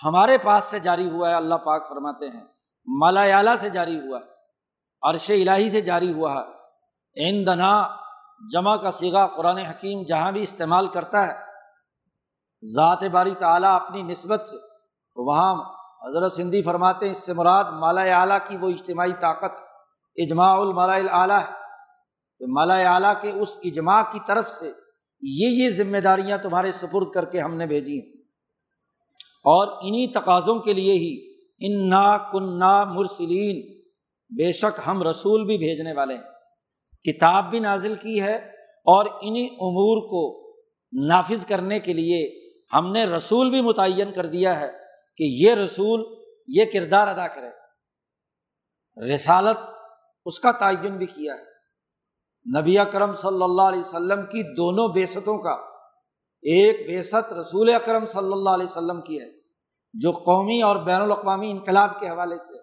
[0.04, 2.44] ہمارے پاس سے جاری ہوا ہے، اللہ پاک فرماتے ہیں۔
[2.86, 4.24] مالا سے جاری ہوا ہے،
[5.02, 6.48] عرش الہی سے جاری ہوا ہے۔
[7.24, 7.88] این دنا
[8.52, 11.32] جمع کا سگا قرآن حکیم جہاں بھی استعمال کرتا ہے۔
[12.74, 14.56] ذات باری تعلیٰ اپنی نسبت سے،
[15.16, 15.64] وہاں
[16.08, 19.58] حضرت سندھی فرماتے ہیں، اس سے مراد مالا اعلیٰ کی وہ اجتماعی طاقت،
[20.16, 21.58] اجماع المالا اعلیٰ ہے۔
[22.38, 24.66] کہ مالا اعلیٰ کے اس اجماع کی طرف سے
[25.22, 28.17] یہ یہ ذمہ داریاں تمہارے سپرد کر کے ہم نے بھیجی ہیں۔
[29.48, 33.78] اور انہیں تقاضوں کے لیے ہی ان نا مرسلین۔
[34.30, 36.22] بے شک ہم رسول بھی بھیجنے والے ہیں۔
[37.04, 38.34] کتاب بھی نازل کی ہے
[38.84, 40.52] اور انہیں امور کو
[41.06, 44.68] نافذ کرنے کے لیے ہم نے رسول بھی متعین کر دیا ہے
[45.16, 46.04] کہ یہ رسول
[46.48, 47.50] یہ کردار ادا کرے۔
[49.14, 49.56] رسالت
[50.24, 51.48] اس کا تعین بھی کیا ہے۔
[52.60, 55.54] نبی اکرم صلی اللہ علیہ وسلم کی دونوں بیستوں کا،
[56.42, 59.37] ایک بیست رسول اکرم صلی اللہ علیہ وسلم کی ہے۔
[59.92, 62.58] جو قومی اور بین الاقوامی انقلاب کے حوالے سے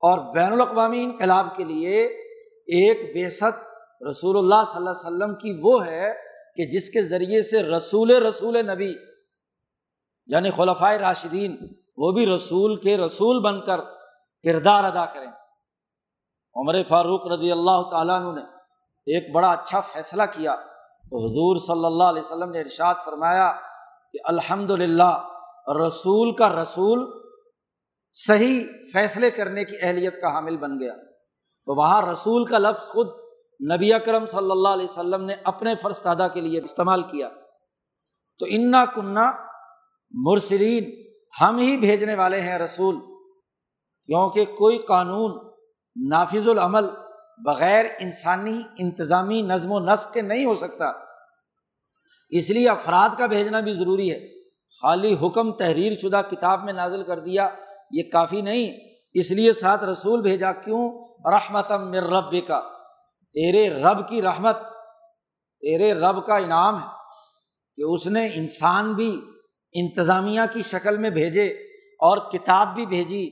[0.00, 2.04] اور بین الاقوامی انقلاب کے لیے
[2.66, 3.44] ایک بیست
[4.10, 6.12] رسول اللہ صلی اللہ علیہ وسلم کی وہ ہے
[6.56, 8.94] کہ جس کے ذریعے سے رسول رسول نبی
[10.26, 11.56] یعنی خلفۂ راشدین،
[11.96, 13.80] وہ بھی رسول کے رسول بن کر
[14.42, 15.32] کردار ادا کریں۔
[16.56, 18.44] عمر فاروق رضی اللہ تعالیٰ عنہ نے
[19.06, 20.56] ایک بڑا اچھا فیصلہ کیا۔
[21.10, 23.52] تو حضور صلی اللہ علیہ وسلم نے ارشاد فرمایا
[24.12, 25.35] کہ الحمد للہ
[25.72, 27.20] رسول کا رسول
[28.10, 30.94] صحیح فیصلے کرنے کی اہلیت کا حامل بن گیا۔
[31.66, 33.08] تو وہاں رسول کا لفظ خود
[33.72, 37.28] نبی اکرم صلی اللہ علیہ وسلم نے اپنے فرض دادا کے لیے استعمال کیا۔
[38.38, 39.32] تو انا کنہ
[40.10, 41.06] مرسرین
[41.40, 42.96] ہم ہی بھیجنے والے ہیں رسول۔
[44.06, 45.50] کیونکہ کوئی قانون
[46.08, 46.84] نافذ العمل
[47.44, 50.92] بغیر انسانی انتظامی نظم و نسق کے نہیں ہو سکتا۔
[52.28, 54.35] اس لیے افراد کا بھیجنا بھی ضروری ہے۔
[54.82, 57.48] خالی حکم تحریر شدہ کتاب میں نازل کر دیا،
[57.90, 58.72] یہ کافی نہیں،
[59.14, 60.82] اس لیے ساتھ رسول بھیجا، کیوں؟
[61.32, 62.60] رحمت مر رب کا
[63.34, 64.56] تیرے رب کی رحمت،
[65.62, 66.94] تیرے رب کا انعام ہے
[67.78, 69.10] کہ اس نے انسان بھی
[69.74, 71.46] انتظامیہ کی شکل میں بھیجے
[72.00, 73.24] اور کتاب بھی بھیجی،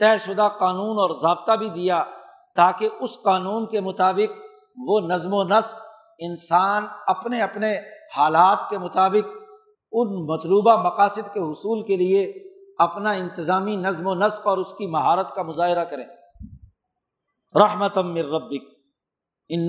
[0.00, 2.02] طے شدہ قانون اور ضابطہ بھی دیا
[2.56, 4.38] تاکہ اس قانون کے مطابق
[4.88, 5.80] وہ نظم و نسق
[6.18, 7.74] انسان اپنے اپنے
[8.16, 9.34] حالات کے مطابق
[9.98, 12.32] ان مطلوبہ مقاصد کے حصول کے لیے
[12.78, 16.04] اپنا انتظامی نظم و نسق اور اس کی مہارت کا مظاہرہ کریں۔
[17.54, 18.64] رحمت ربک
[19.48, 19.68] ان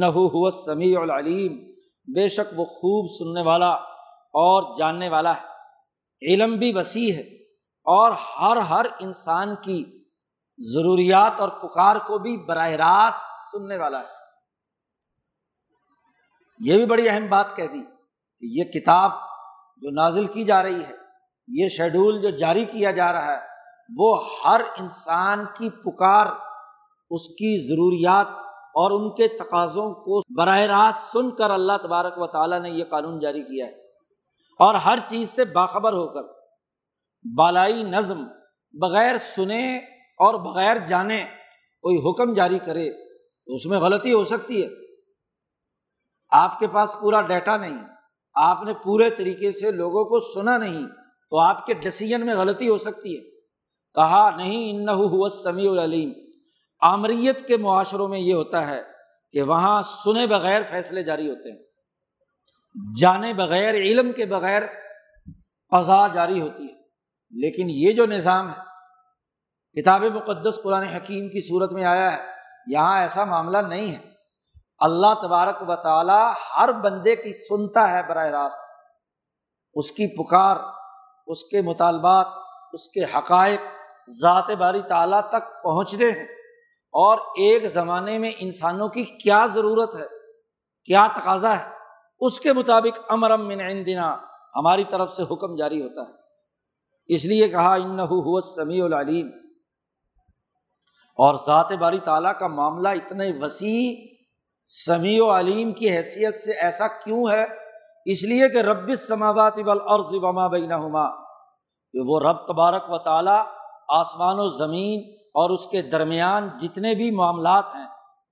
[19.81, 20.95] جو نازل کی جا رہی ہے،
[21.47, 23.37] یہ شیڈول جو جاری کیا جا رہا ہے،
[23.97, 26.25] وہ ہر انسان کی پکار،
[27.09, 28.27] اس کی ضروریات
[28.75, 32.83] اور ان کے تقاضوں کو براہ راست سن کر اللہ تبارک و تعالیٰ نے یہ
[32.83, 33.71] قانون جاری کیا ہے۔
[34.59, 36.21] اور ہر چیز سے باخبر ہو کر،
[37.37, 38.23] بالائی نظم،
[38.73, 39.77] بغیر سنے
[40.19, 41.23] اور بغیر جانے
[41.81, 42.91] کوئی حکم جاری کرے،
[43.45, 44.67] تو اس میں غلطی ہو سکتی ہے۔
[46.31, 47.96] آپ کے پاس پورا ڈیٹا نہیں۔
[48.41, 50.87] آپ نے پورے طریقے سے لوگوں کو سنا نہیں
[51.29, 53.29] تو آپ کے ڈسیزن میں غلطی ہو سکتی ہے۔
[53.93, 56.13] کہا، نہیں ان سمیع العلیم۔
[56.81, 58.81] آمریت کے معاشروں میں یہ ہوتا ہے
[59.31, 61.59] کہ وہاں سنے بغیر فیصلے جاری ہوتے ہیں۔
[62.99, 64.63] جانے بغیر، علم کے بغیر
[65.69, 66.77] قضا جاری ہوتی ہے۔
[67.29, 68.61] لیکن یہ جو نظام ہے،
[69.81, 72.23] کتاب مقدس قرآن حکیم کی صورت میں آیا ہے،
[72.67, 74.16] یہاں ایسا معاملہ نہیں ہے۔
[74.79, 78.59] اللہ تبارک و تعالیٰ ہر بندے کی سنتا ہے براہ راست۔
[79.73, 80.55] اس کی پکار،
[81.27, 82.27] اس کے مطالبات،
[82.73, 83.61] اس کے حقائق
[84.21, 86.27] ذات باری تعالیٰ تک پہنچتے ہیں۔
[86.91, 90.05] اور ایک زمانے میں انسانوں کی کیا ضرورت ہے،
[90.85, 91.69] کیا تقاضا ہے؟
[92.19, 94.17] اس کے مطابق امرم من عندنا،
[94.55, 96.15] ہماری طرف سے حکم جاری ہوتا ہے۔
[97.07, 99.27] اس لیے کہا ان سمیع العلیم۔
[101.15, 104.16] اور ذات باری تعالیٰ کا معاملہ اتنے وسیع
[104.67, 107.45] سمیع و علیم کی حیثیت سے ایسا کیوں ہے؟
[108.05, 111.09] اس لیے کہ رب سماوات والارض وما بینہما،
[111.93, 113.45] کہ وہ رب تبارک و تعالیٰ
[113.89, 117.87] آسمان و زمین اور اس کے درمیان جتنے بھی معاملات ہیں،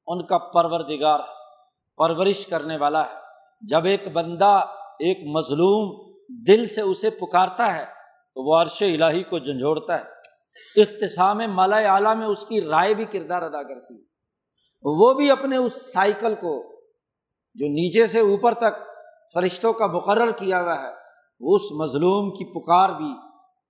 [0.08, 1.34] ان کا پروردگار ہے،
[1.98, 3.16] پرورش کرنے والا ہے۔
[3.62, 4.66] جب ایک بندہ،
[5.00, 6.14] ایک مظلوم
[6.48, 7.86] دل سے اسے پکارتا ہے،
[8.34, 13.06] تو وہ عرش الہی کو جھنجھوڑتا ہے۔ اختصام مالا اعلیٰ میں اس کی رائے بھی
[13.06, 14.15] کردار ادا کرتی ہے۔
[14.84, 16.64] وہ بھی اپنے اس سائیکل کو
[17.56, 18.76] جو نیچے سے اوپر تک
[19.34, 20.90] فرشتوں کا مقرر کیا ہوا ہے،
[21.56, 23.10] اس مظلوم کی پکار بھی،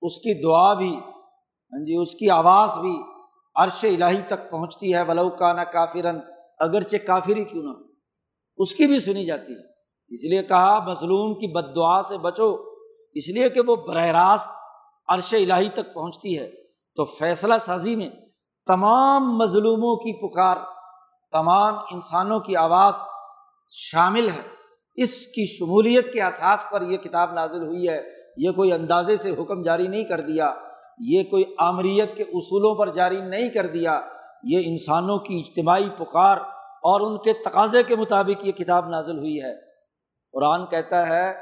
[0.02, 2.96] اس کی دعا بھی ہاں جی اس کی آواز بھی
[3.56, 6.20] عرش الہی تک پہنچتی ہے۔ ولو کا نہ کافرن
[6.60, 7.70] اگرچہ کافری کیوں نہ
[8.58, 9.72] اس کی بھی سنی جاتی ہے۔
[10.10, 12.56] اس لیے کہا، مظلوم کی بد دعا سے بچو۔
[13.14, 14.48] اس لیے کہ وہ براہ راست
[15.08, 16.52] عرش الہی تک پہنچتی ہے۔
[16.96, 18.10] تو فیصلہ سازی میں
[18.68, 20.58] تمام مظلوموں کی پکار
[21.36, 22.94] تمام انسانوں کی آواز
[23.72, 24.42] شامل ہے۔
[24.96, 28.02] اس کی شمولیت کے احساس پر یہ کتاب نازل ہوئی ہے۔
[28.38, 30.54] یہ کوئی اندازے سے حکم جاری نہیں کر دیا۔
[31.00, 34.02] یہ کوئی آمریت کے اصولوں پر جاری نہیں کر دیا۔
[34.44, 36.38] یہ انسانوں کی اجتماعی پکار
[36.84, 39.56] اور ان کے تقاضے کے مطابق یہ کتاب نازل ہوئی ہے۔
[40.34, 41.34] قرآن کہتا ہے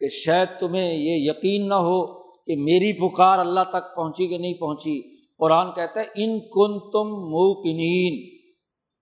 [0.00, 4.54] کہ شاید تمہیں یہ یقین نہ ہو کہ میری پکار اللہ تک پہنچی کہ نہیں
[4.54, 8.33] پہنچی۔ قرآن کہتا ہے، ان کن تم موکنین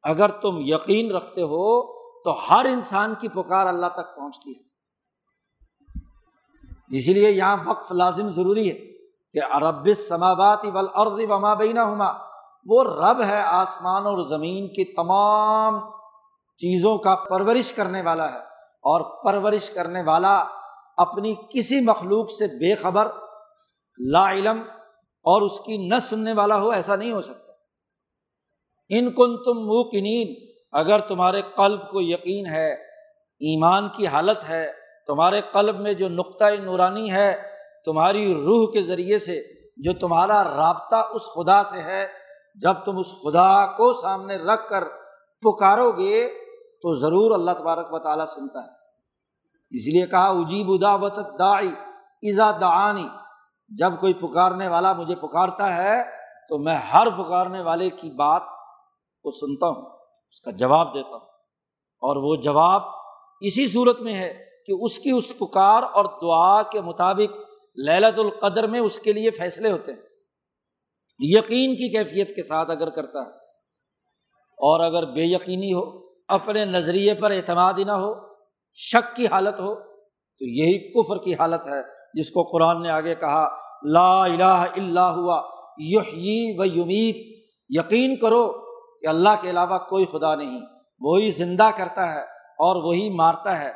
[0.03, 4.73] اگر تم یقین رکھتے ہو تو ہر انسان کی پکار اللہ تک پہنچتی ہے۔
[6.99, 8.79] اسی لیے یہاں وقف لازم ضروری ہے
[9.33, 12.13] کہ عرب سماواتی ولاد وما بینا ہما
[12.67, 15.81] وہ رب ہے آسمان اور زمین کی تمام
[16.57, 18.39] چیزوں کا پرورش کرنے والا ہے۔
[18.83, 20.45] اور پرورش کرنے والا
[20.97, 23.09] اپنی کسی مخلوق سے بے خبر،
[23.99, 24.63] لا علم،
[25.23, 27.52] اور اس کی نہ سننے والا ہو، ایسا نہیں ہو سکتا۔
[28.89, 30.35] ان کن تم موکنین
[30.73, 32.73] اگر تمہارے قلب کو یقین ہے،
[33.41, 34.73] ایمان کی حالت ہے،
[35.07, 37.37] تمہارے قلب میں جو نقطۂ نورانی ہے،
[37.85, 39.43] تمہاری روح کے ذریعے سے
[39.77, 42.07] جو تمہارا رابطہ اس خدا سے ہے،
[42.55, 44.85] جب تم اس خدا کو سامنے رکھ کر
[45.43, 46.29] پکارو گے،
[46.83, 48.83] تو ضرور اللہ تبارک و تعالیٰ سنتا ہے۔
[49.71, 51.69] اس لیے کہا اجیب اداوت داعی
[52.23, 53.09] ایزا دعانی،
[53.69, 56.03] جب کوئی پکارنے والا مجھے پکارتا ہے،
[56.49, 58.43] تو میں ہر پکارنے والے کی بات
[59.25, 59.83] کو سنتا ہوں،
[60.29, 61.31] اس کا جواب دیتا ہوں۔
[62.03, 62.83] اور وہ جواب
[63.41, 64.33] اسی صورت میں ہے
[64.67, 67.37] کہ اس کی اس پکار اور دعا کے مطابق
[67.79, 70.01] للت القدر میں اس کے لیے فیصلے ہوتے ہیں۔
[71.19, 73.31] یقین کی کیفیت کے ساتھ اگر کرتا ہے،
[74.59, 75.83] اور اگر بے یقینی ہو،
[76.29, 78.15] اپنے نظریے پر اعتماد ہی نہ ہو،
[78.73, 79.75] شک کی حالت ہو،
[80.41, 81.83] تو یہی کفر کی حالت ہے
[82.15, 83.47] جس کو قرآن نے آگے کہا،
[83.89, 85.43] لا الہ الا ہوا،
[85.79, 87.17] یحیی و یمیت۔
[87.69, 88.72] یقین کرو
[89.03, 90.61] کہ اللہ کے علاوہ کوئی خدا نہیں۔
[91.01, 92.23] وہی زندہ کرتا ہے
[92.59, 93.71] اور وہی مارتا ہے۔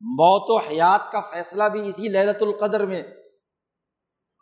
[0.00, 3.02] موت و حیات کا فیصلہ بھی اسی لہرت القدر میں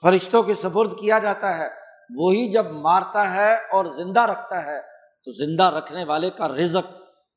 [0.02, 1.68] فرشتوں کے سپرد کیا جاتا ہے۔
[2.16, 4.80] وہی جب مارتا ہے اور زندہ رکھتا ہے،
[5.24, 6.92] تو زندہ رکھنے والے کا رزق،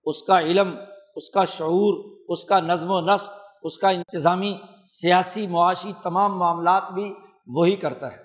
[0.06, 0.76] اس کا علم،
[1.16, 3.30] اس کا شعور، اس کا نظم و نسق،
[3.64, 7.16] اس کا انتظامی، سیاسی، معاشی تمام معاملات بھی
[7.48, 8.18] وہی کرتا ہے۔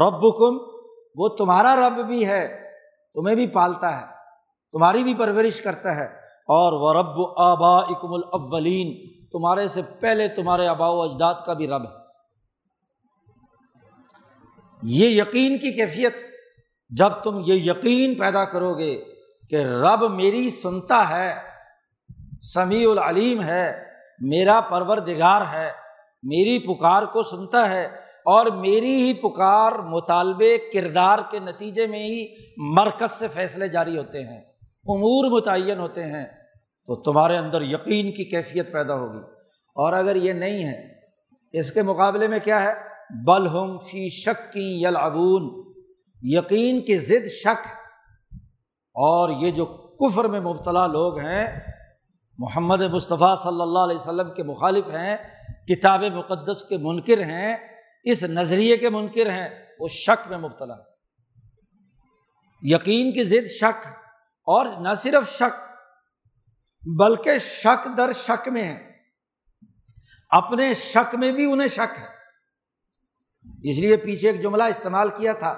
[0.00, 0.24] رب
[1.16, 2.63] وہ تمہارا رب بھی ہے۔
[3.14, 4.06] تمہیں بھی پالتا ہے،
[4.72, 6.04] تمہاری بھی پرورش کرتا ہے۔
[6.48, 11.66] اور وہ رب آبا اکم الاولین، تمہارے سے پہلے تمہارے آبا و اجداد کا بھی
[11.66, 12.04] رب ہے۔
[14.82, 16.14] یہ یقین کی کیفیت،
[16.88, 19.04] جب تم یہ یقین پیدا کرو گے
[19.50, 21.34] کہ رب میری سنتا ہے،
[22.54, 23.84] سمیع العلیم ہے،
[24.20, 25.70] میرا پروردگار ہے،
[26.22, 32.26] میری پکار کو سنتا ہے اور میری ہی پکار مطالبے کردار کے نتیجے میں ہی
[32.56, 34.40] مرکز سے فیصلے جاری ہوتے ہیں،
[34.86, 36.26] امور متعین ہوتے ہیں،
[36.86, 39.18] تو تمہارے اندر یقین کی کیفیت پیدا ہوگی۔
[39.74, 40.92] اور اگر یہ نہیں ہے،
[41.52, 42.72] اس کے مقابلے میں کیا ہے؟
[43.24, 45.72] بل ہم فی شک کی یلعبون۔
[46.22, 47.66] یقین کی ضد شک۔
[48.94, 51.60] اور یہ جو کفر میں مبتلا لوگ ہیں،
[52.38, 55.16] محمد مصطفیٰ صلی اللہ علیہ وسلم کے مخالف ہیں،
[55.68, 57.73] کتاب مقدس کے منکر ہیں
[58.04, 59.48] اس نظریے کے منکر ہیں،
[59.80, 60.74] وہ شک میں مبتلا
[62.62, 63.86] یقین کی ضد شک،
[64.48, 65.62] اور نہ صرف شک،
[66.82, 68.92] بلکہ شک در شک میں ہے۔
[70.30, 72.12] اپنے شک میں بھی انہیں شک ہے۔
[73.70, 75.54] اس لیے پیچھے ایک جملہ استعمال کیا تھا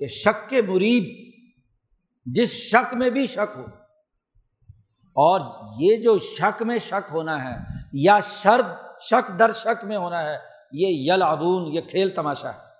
[0.00, 1.04] کہ شک کے مریب
[2.26, 3.64] جس شک میں بھی شک ہو،
[5.16, 5.40] اور
[5.82, 7.56] یہ جو شک میں شک ہونا ہے،
[7.92, 10.36] یا شرد شک در شک میں ہونا ہے
[10.72, 12.70] یہ یل ابون یہ کھیل تماشا ہے۔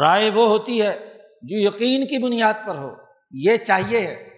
[0.00, 1.12] رائے وہ ہوتی ہے
[1.42, 2.90] جو یقین کی بنیاد پر ہو۔
[3.30, 4.28] یہ چاہیے ہے،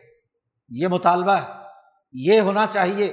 [0.68, 1.53] یہ مطالبہ ہے،
[2.12, 3.07] یہ ہونا چاہیے۔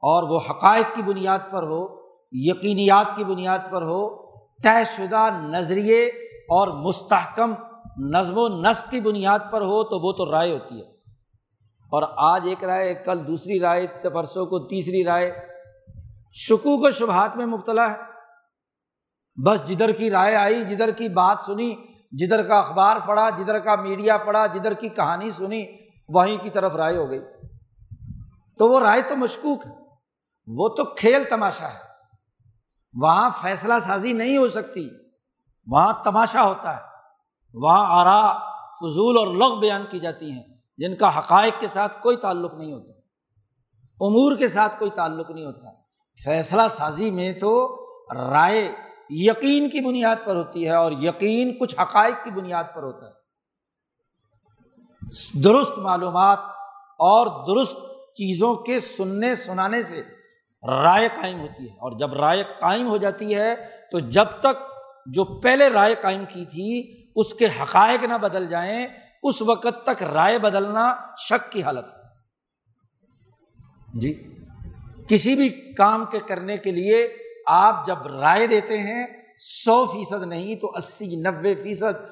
[0.00, 1.86] اور وہ حقائق کی بنیاد پر ہو،
[2.32, 4.30] یقینیات کی بنیاد پر ہو،
[4.62, 6.06] طے شدہ نظریے
[6.48, 7.54] اور مستحکم
[7.98, 10.90] نظم و نسق کی بنیاد پر ہو تو وہ تو رائے ہوتی ہے۔
[11.90, 15.32] اور آج ایک رائے، کل دوسری رائے، پرسوں کو تیسری رائے۔
[16.32, 18.15] شکو کو شبہات میں مبتلا ہے۔
[19.44, 21.74] بس جدھر کی رائے آئی، جدھر کی بات سنی،
[22.12, 25.66] جدھر کا اخبار پڑھا، جدھر کا میڈیا پڑھا، جدھر کی کہانی سنی،
[26.08, 27.20] وہیں کی طرف رائے ہو گئی۔
[28.58, 29.72] تو وہ رائے تو مشکوک ہے۔
[30.46, 31.78] وہ تو کھیل تماشا ہے۔
[32.94, 34.88] وہاں فیصلہ سازی نہیں ہو سکتی۔
[35.66, 36.82] وہاں تماشا ہوتا ہے۔
[37.54, 38.32] وہاں آرا،
[38.80, 40.42] فضول اور لغ بیان کی جاتی ہیں،
[40.78, 42.92] جن کا حقائق کے ساتھ کوئی تعلق نہیں ہوتا۔
[44.00, 45.70] امور کے ساتھ کوئی تعلق نہیں ہوتا۔
[46.24, 47.82] فیصلہ سازی میں تو
[48.14, 48.72] رائے
[49.10, 53.12] یقین کی بنیاد پر ہوتی ہے اور یقین کچھ حقائق کی بنیاد پر ہوتا ہے۔
[55.42, 56.38] درست معلومات
[56.98, 57.76] اور درست
[58.14, 60.02] چیزوں کے سننے سنانے سے
[60.82, 63.54] رائے قائم ہوتی ہے اور جب رائے قائم ہو جاتی ہے
[63.92, 64.62] تو جب تک
[65.06, 68.86] جو پہلے رائے قائم کی تھی اس کے حقائق نہ بدل جائیں،
[69.22, 71.96] اس وقت تک رائے بدلنا شک کی حالت ہے۔
[73.94, 74.34] جی
[75.08, 79.06] کسی بھی کام کے کرنے کے لیے آپ جب رائے دیتے ہیں
[79.38, 82.04] سو فیصد نہیں تو اسی نوے فیصد۔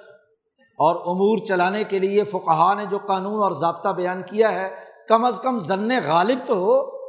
[0.78, 4.76] اور امور چلانے کے لیے فقہ نے جو قانون اور ضابطہ بیان کیا ہے،
[5.09, 7.05] کم از کم ضن غالب تو ہو۔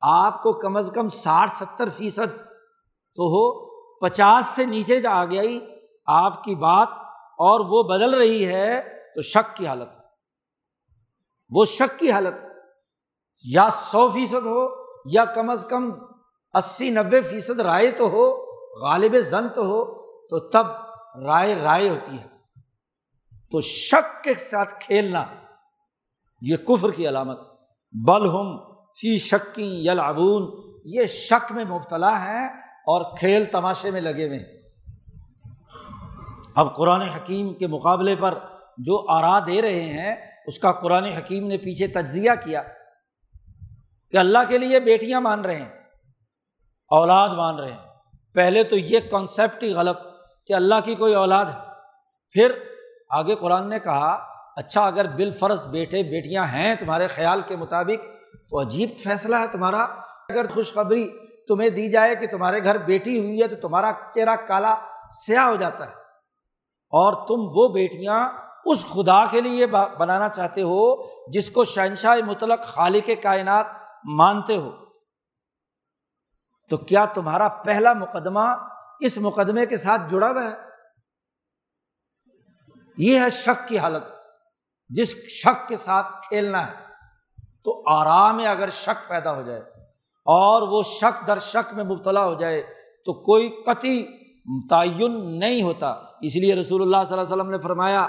[0.00, 2.36] آپ کو کم از کم ساٹھ ستر فیصد
[3.14, 5.42] تو ہو۔ پچاس سے نیچے جا آ گیا
[6.06, 6.88] آپ کی بات
[7.38, 8.82] اور وہ بدل رہی ہے
[9.14, 9.88] تو شک کی حالت۔
[11.50, 12.34] وہ شک کی حالت۔
[13.44, 14.68] یا سو فیصد ہو
[15.04, 15.90] یا کم از کم
[16.54, 18.50] اسی نبے فیصد رائے تو ہو،
[18.86, 19.84] غالب زن تو ہو،
[20.28, 20.66] تو تب
[21.26, 22.26] رائے رائے ہوتی ہے۔
[23.52, 25.24] تو شک کے ساتھ کھیلنا،
[26.40, 27.38] یہ کفر کی علامت
[27.92, 28.56] بل ہم
[29.00, 34.60] فی شکی یلعبون، یہ شک میں مبتلا ہے اور کھیل تماشے میں لگے ہوئے ہیں۔
[36.54, 38.38] اب قرآن حکیم کے مقابلے پر
[38.78, 42.62] جو آرا دے رہے ہیں، اس کا قرآن حکیم نے پیچھے تجزیہ کیا
[44.10, 45.79] کہ اللہ کے لیے بیٹیاں مان رہے ہیں۔
[46.90, 47.88] اولاد مان رہے ہیں۔
[48.34, 49.98] پہلے تو یہ کانسیپٹ ہی غلط
[50.46, 51.58] کہ اللہ کی کوئی اولاد ہے۔
[52.32, 52.52] پھر
[53.10, 54.26] آگے قرآن نے کہا
[54.56, 58.04] اچھا اگر بال فرض بیٹے، بیٹیاں ہیں تمہارے خیال کے مطابق،
[58.50, 59.82] تو عجیب فیصلہ ہے تمہارا۔
[60.28, 61.08] اگر خوشخبری
[61.48, 64.74] تمہیں دی جائے کہ تمہارے گھر بیٹی ہوئی ہے، تو تمہارا چہرہ کالا
[65.26, 65.94] سیاہ ہو جاتا ہے۔
[66.90, 68.28] اور تم وہ بیٹیاں
[68.64, 73.66] اس خدا کے لیے بنانا چاہتے ہو جس کو شہنشاہ مطلق خالق کائنات
[74.04, 74.89] مانتے ہو۔
[76.70, 78.48] تو کیا تمہارا پہلا مقدمہ
[79.00, 80.54] اس مقدمے کے ساتھ جڑا ہوا ہے؟
[82.96, 84.02] یہ ہے شک کی حالت۔
[84.90, 86.72] جس شک کے ساتھ کھیلنا ہے،
[87.64, 89.60] تو آرام میں اگر شک پیدا ہو جائے
[90.26, 92.62] اور وہ شک در شک میں مبتلا ہو جائے،
[93.06, 94.02] تو کوئی قطعی
[94.70, 98.06] تعین نہیں ہوتا۔ اس لیے رسول اللہ صلی اللہ علیہ وسلم نے فرمایا،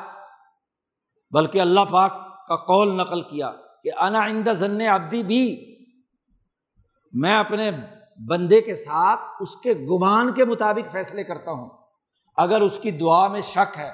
[1.32, 2.14] بلکہ اللہ پاک
[2.47, 3.51] کا قول نقل کیا
[3.84, 5.43] کہ انا آئندہ ضن ابدی بھی،
[7.14, 7.72] میں اپنے
[8.28, 11.69] بندے کے ساتھ اس کے گمان کے مطابق فیصلے کرتا ہوں۔
[12.38, 13.91] اگر اس کی دعا میں شک ہے۔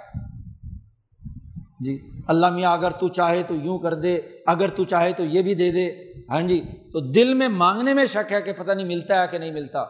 [1.80, 5.42] جی اللہ میاں، اگر تو چاہے تو یوں کر دے، اگر تو چاہے تو یہ
[5.42, 5.92] بھی دے دے۔
[6.30, 9.38] ہاں جی تو دل میں مانگنے میں شک ہے کہ پتہ نہیں ملتا ہے کہ
[9.38, 9.84] نہیں ملتا،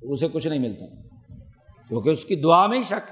[0.00, 0.84] تو اسے کچھ نہیں ملتا۔
[1.88, 3.10] کیونکہ اس کی دعا میں ہی شک۔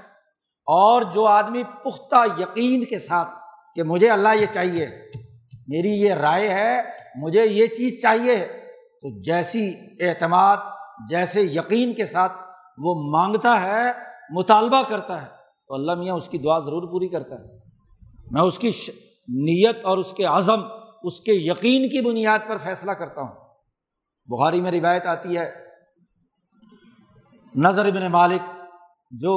[0.65, 3.29] اور جو آدمی پختہ یقین کے ساتھ
[3.75, 4.87] کہ مجھے اللہ یہ چاہیے،
[5.67, 6.81] میری یہ رائے ہے،
[7.15, 8.54] مجھے یہ چیز چاہیے
[9.05, 10.57] تو جیسی اعتماد،
[11.09, 12.33] جیسے یقین کے ساتھ
[12.77, 13.91] وہ مانگتا ہے،
[14.29, 15.27] مطالبہ کرتا ہے،
[15.67, 17.59] تو اللہ میاں اس کی دعا ضرور پوری کرتا ہے۔
[18.31, 18.71] میں اس کی
[19.27, 20.61] نیت اور اس کے عزم،
[21.03, 23.33] اس کے یقین کی بنیاد پر فیصلہ کرتا ہوں۔
[24.25, 25.65] بخاری میں روایت آتی ہے،
[27.55, 28.41] نظر ابن مالک،
[29.11, 29.33] جو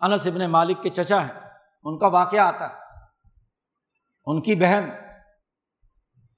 [0.00, 1.40] انس ابن مالک کے چچا ہیں،
[1.84, 2.74] ان کا واقعہ آتا ہے۔
[4.26, 4.90] ان کی بہن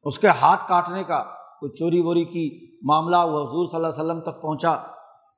[0.02, 4.04] اس کے ہاتھ کاٹنے کا کوئی چوری ووری کی معاملہ وہ حضور صلی اللہ علیہ
[4.04, 4.76] وسلم تک پہنچا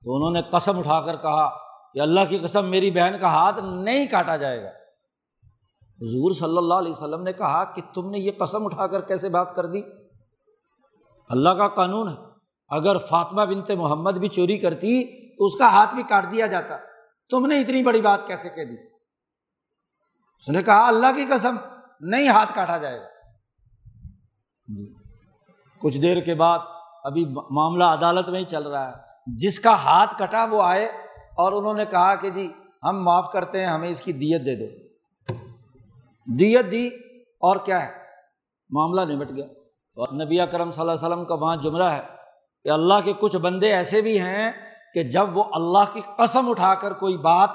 [0.04, 1.50] تو انہوں نے قسم اٹھا کر کہا
[1.94, 4.68] کہ اللہ کی قسم میری بہن کا ہاتھ نہیں کاٹا جائے گا۔
[6.00, 9.28] حضور صلی اللہ علیہ وسلم نے کہا کہ تم نے یہ قسم اٹھا کر کیسے
[9.28, 9.82] بات کر دی؟
[11.28, 12.14] اللہ کا قانون ہے۔
[12.68, 15.04] اگر فاطمہ بنتے محمد بھی چوری کرتی
[15.36, 16.76] تو اس کا ہاتھ بھی کاٹ دیا جاتا۔
[17.30, 18.74] تم نے اتنی بڑی بات کیسے کہہ دی؟
[20.38, 21.56] اس نے کہا اللہ کی قسم
[22.00, 23.06] نہیں ہاتھ کاٹا جائے گا۔
[24.66, 24.99] جی۔
[25.82, 26.58] کچھ دیر کے بعد
[27.04, 28.92] ابھی معاملہ عدالت میں ہی چل رہا ہے۔
[29.26, 30.86] جس کا ہاتھ کٹا وہ آئے
[31.36, 32.52] اور انہوں نے کہا کہ جی
[32.82, 34.88] ہم معاف کرتے ہیں، ہمیں اس کی دیت دے دو۔
[36.26, 36.86] دیت دی
[37.18, 37.92] اور کیا ہے؟
[38.70, 39.46] معاملہ نمٹ گیا۔
[39.94, 42.00] تو نبی کرم صلی اللہ علیہ وسلم کا وہاں جملہ ہے
[42.64, 44.52] کہ اللہ کے کچھ بندے ایسے بھی ہیں
[44.94, 47.50] کہ جب وہ اللہ کی قسم اٹھا کر کوئی بات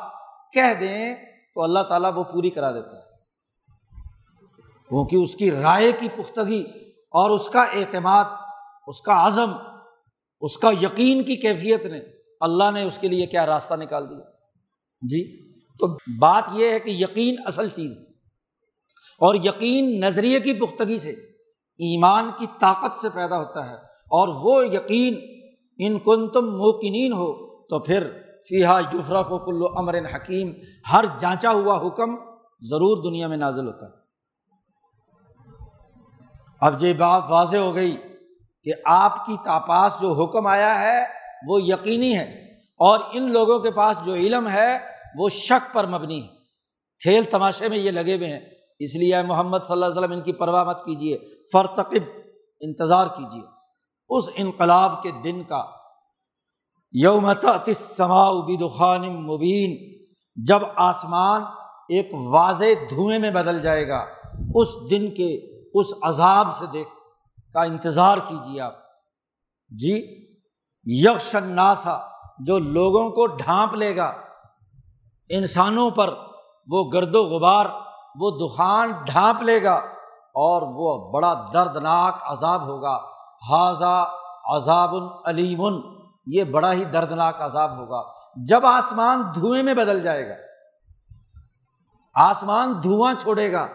[0.54, 1.16] کہہ دیں
[1.56, 3.02] تو اللہ تعالیٰ وہ پوری کرا دیتا ہے
[4.90, 6.64] کیونکہ اس کی رائے کی پختگی
[7.16, 8.26] اور اس کا اعتماد،
[8.88, 9.52] اس کا عزم،
[10.42, 12.00] اس کا یقین کی کیفیت نے
[12.40, 14.24] اللہ نے اس کے لیے کیا راستہ نکال دیا۔
[15.02, 18.02] جی تو بات یہ ہے کہ یقین اصل چیز ہے۔
[19.20, 21.10] اور یقین نظریے کی پختگی سے،
[21.78, 25.16] ایمان کی طاقت سے پیدا ہوتا ہے۔ اور وہ یقین،
[25.78, 28.12] ان کن تم موکنین ہو، تو پھر
[28.50, 30.54] فیحا یفرا کو کلو امر حکیم،
[30.92, 32.16] ہر جانچا ہوا حکم
[32.62, 34.05] ضرور دنیا میں نازل ہوتا ہے۔
[36.66, 37.98] اب یہ بات واضح ہو گئی
[38.64, 41.06] کہ آپ کی تاپاس جو حکم آیا ہے
[41.48, 42.24] وہ یقینی ہے
[42.78, 44.78] اور ان لوگوں کے پاس جو علم ہے
[45.20, 46.28] وہ شک پر مبنی ہے۔
[47.04, 48.40] کھیل تماشے میں یہ لگے ہوئے ہیں۔
[48.80, 51.18] اس لیے محمد صلی اللہ علیہ وسلم ان کی پرواہ مت کیجیے
[51.54, 52.20] فرتقب،
[52.60, 53.44] انتظار کیجیے
[54.10, 55.66] اس انقلاب کے دن کا۔
[56.92, 57.46] یومت
[58.48, 60.00] بدخان مبین۔
[60.36, 61.42] جب آسمان
[61.90, 64.06] ایک واضح دھوئیں میں بدل جائے گا،
[64.56, 66.90] اس دن کے اس عذاب سے دیکھ
[67.54, 68.74] کا انتظار کیجیے آپ۔
[69.70, 69.96] جی
[70.84, 71.98] یکش ناسا
[72.40, 74.14] جو لوگوں کو ڈھانپ لے گا۔
[75.30, 76.14] انسانوں پر
[76.68, 77.66] وہ گرد و غبار،
[78.20, 79.74] وہ دخان ڈھانپ لے گا
[80.36, 82.98] اور وہ بڑا دردناک عذاب ہوگا۔
[83.50, 84.14] حاضہ
[84.46, 85.62] عذاب العلیم
[86.26, 88.02] یہ بڑا ہی دردناک عذاب ہوگا۔
[88.36, 90.34] جب آسمان دھوئیں میں بدل جائے گا،
[92.14, 93.68] آسمان دھواں چھوڑے گا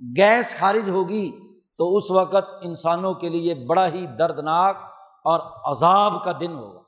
[0.00, 1.30] گیس خارج ہوگی
[1.78, 4.76] تو اس وقت انسانوں کے لیے بڑا ہی دردناک
[5.24, 6.80] اور عذاب کا دن ہوگا۔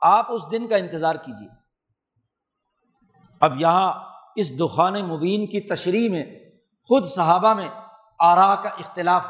[0.00, 1.48] آپ اس دن کا انتظار کیجیے
[3.40, 3.92] اب یہاں
[4.36, 6.24] اس دخان مبین کی تشریح میں
[6.88, 7.68] خود صحابہ میں
[8.18, 9.22] آرا کا اختلاف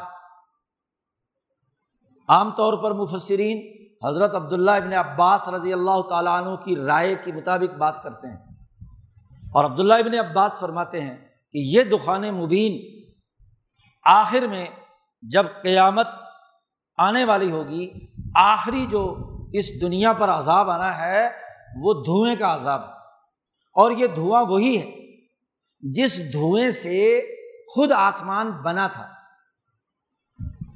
[2.29, 3.61] عام طور پر مفسرین
[4.05, 8.37] حضرت عبداللہ ابن عباس رضی اللہ تعالیٰ عنہ کی رائے کے مطابق بات کرتے ہیں
[9.53, 11.17] اور عبداللہ ابن عباس فرماتے ہیں
[11.51, 13.00] کہ یہ دخان مبین
[14.03, 14.67] آخر میں
[15.21, 16.07] جب قیامت
[16.97, 17.89] آنے والی ہوگی،
[18.35, 19.17] آخری جو
[19.53, 21.29] اس دنیا پر عذاب آنا ہے،
[21.81, 22.81] وہ دھوئیں کا عذاب۔
[23.73, 25.15] اور یہ دھواں وہی ہے
[25.79, 27.21] جس دھوئیں سے
[27.75, 29.07] خود آسمان بنا تھا۔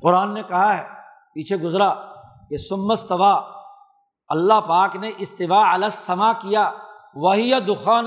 [0.02, 0.88] قرآن نے کہا ہے،
[1.34, 1.96] پیچھے گزرا
[2.50, 3.42] کہ سمستوا
[4.28, 6.72] اللہ پاک نے استوا السما کیا،
[7.16, 8.06] وہی دخان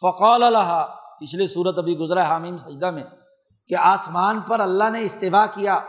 [0.00, 0.86] فقول اللہ
[1.20, 3.04] پچھلی صورت ابھی گزرا حامیم سجدہ میں۔
[3.70, 5.80] کہ آسمان پر اللہ نے استفاع کیا۔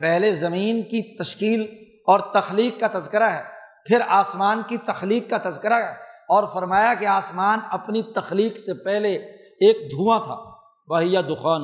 [0.00, 3.42] پہلے زمین کی تشکیل اور تخلیق کا تذکرہ ہے،
[3.86, 9.14] پھر آسمان کی تخلیق کا تذکرہ ہے۔ اور فرمایا کہ آسمان اپنی تخلیق سے پہلے
[9.34, 10.36] ایک دھواں تھا
[10.88, 11.62] وہیا دخان۔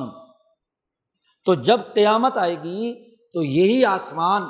[1.45, 4.41] تو جب قیامت آئے گی، تو یہی آسمان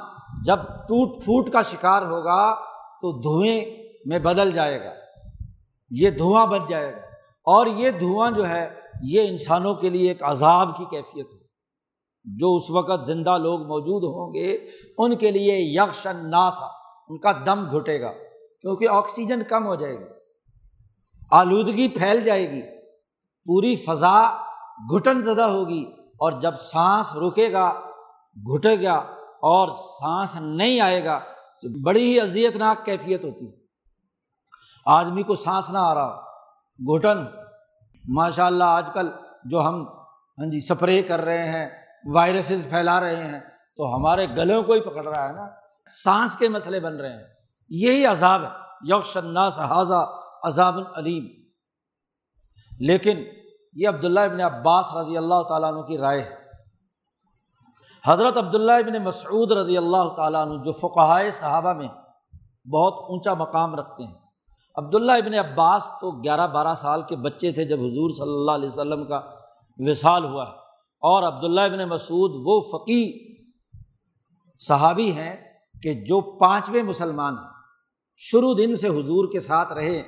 [0.45, 2.55] جب ٹوٹ پھوٹ کا شکار ہوگا،
[3.01, 3.65] تو دھوئیں
[4.05, 4.93] میں بدل جائے گا۔
[5.89, 6.97] یہ دھواں بن جائے گا۔
[7.43, 11.47] اور یہ دھواں جو ہے یہ انسانوں کے لیے ایک عذاب کی کیفیت ہے۔
[12.25, 16.65] جو اس وقت زندہ لوگ موجود ہوں گے، ان کے لیے یکشن ناسا
[17.09, 18.11] ان کا دم گھٹے گا،
[18.61, 20.05] کیونکہ آکسیجن کم ہو جائے گی۔
[21.31, 22.61] آلودگی پھیل جائے گی،
[23.45, 24.37] پوری فضا
[24.95, 25.85] گھٹن زدہ ہوگی،
[26.19, 27.79] اور جب سانس رکے گا،
[28.35, 28.93] گھٹے گا،
[29.41, 31.19] اور سانس نہیں آئے گا،
[31.61, 33.51] تو بڑی ہی اذیت ناک کیفیت ہوتی ہے۔
[34.85, 36.23] آدمی کو سانس نہ آ رہا
[36.79, 37.46] گھٹن
[38.07, 39.09] ماشاء اللہ آج کل
[39.45, 39.87] جو ہم
[40.37, 41.69] ہاں جی سپرے کر رہے ہیں،
[42.13, 43.39] وائرسز پھیلا رہے ہیں،
[43.77, 45.47] تو ہمارے گلوں کو ہی پکڑ رہا ہے نا۔
[46.03, 47.23] سانس کے مسئلے بن رہے ہیں۔
[47.69, 48.49] یہی عذاب ہے۔
[48.87, 51.25] یوش الناس حاضہ عذاب العلیم۔
[52.79, 53.23] لیکن
[53.73, 56.35] یہ عبداللہ ابن عباس رضی اللہ تعالیٰ عنہ کی رائے ہے۔
[58.05, 61.87] حضرت عبداللہ ابن مسعود رضی اللہ تعالیٰ عنہ جو فقہائے صحابہ میں
[62.73, 64.26] بہت اونچا مقام رکھتے ہیں۔
[64.77, 68.67] عبداللہ ابن عباس تو گیارہ بارہ سال کے بچے تھے جب حضور صلی اللہ علیہ
[68.67, 69.21] وسلم کا
[69.77, 70.51] وصال ہوا ہے۔
[70.99, 73.27] اور عبداللہ ابن مسعود وہ فقی
[74.59, 75.35] صحابی ہیں
[75.83, 77.49] کہ جو پانچویں مسلمان ہیں۔
[78.15, 79.99] شروع دن سے حضور کے ساتھ رہے،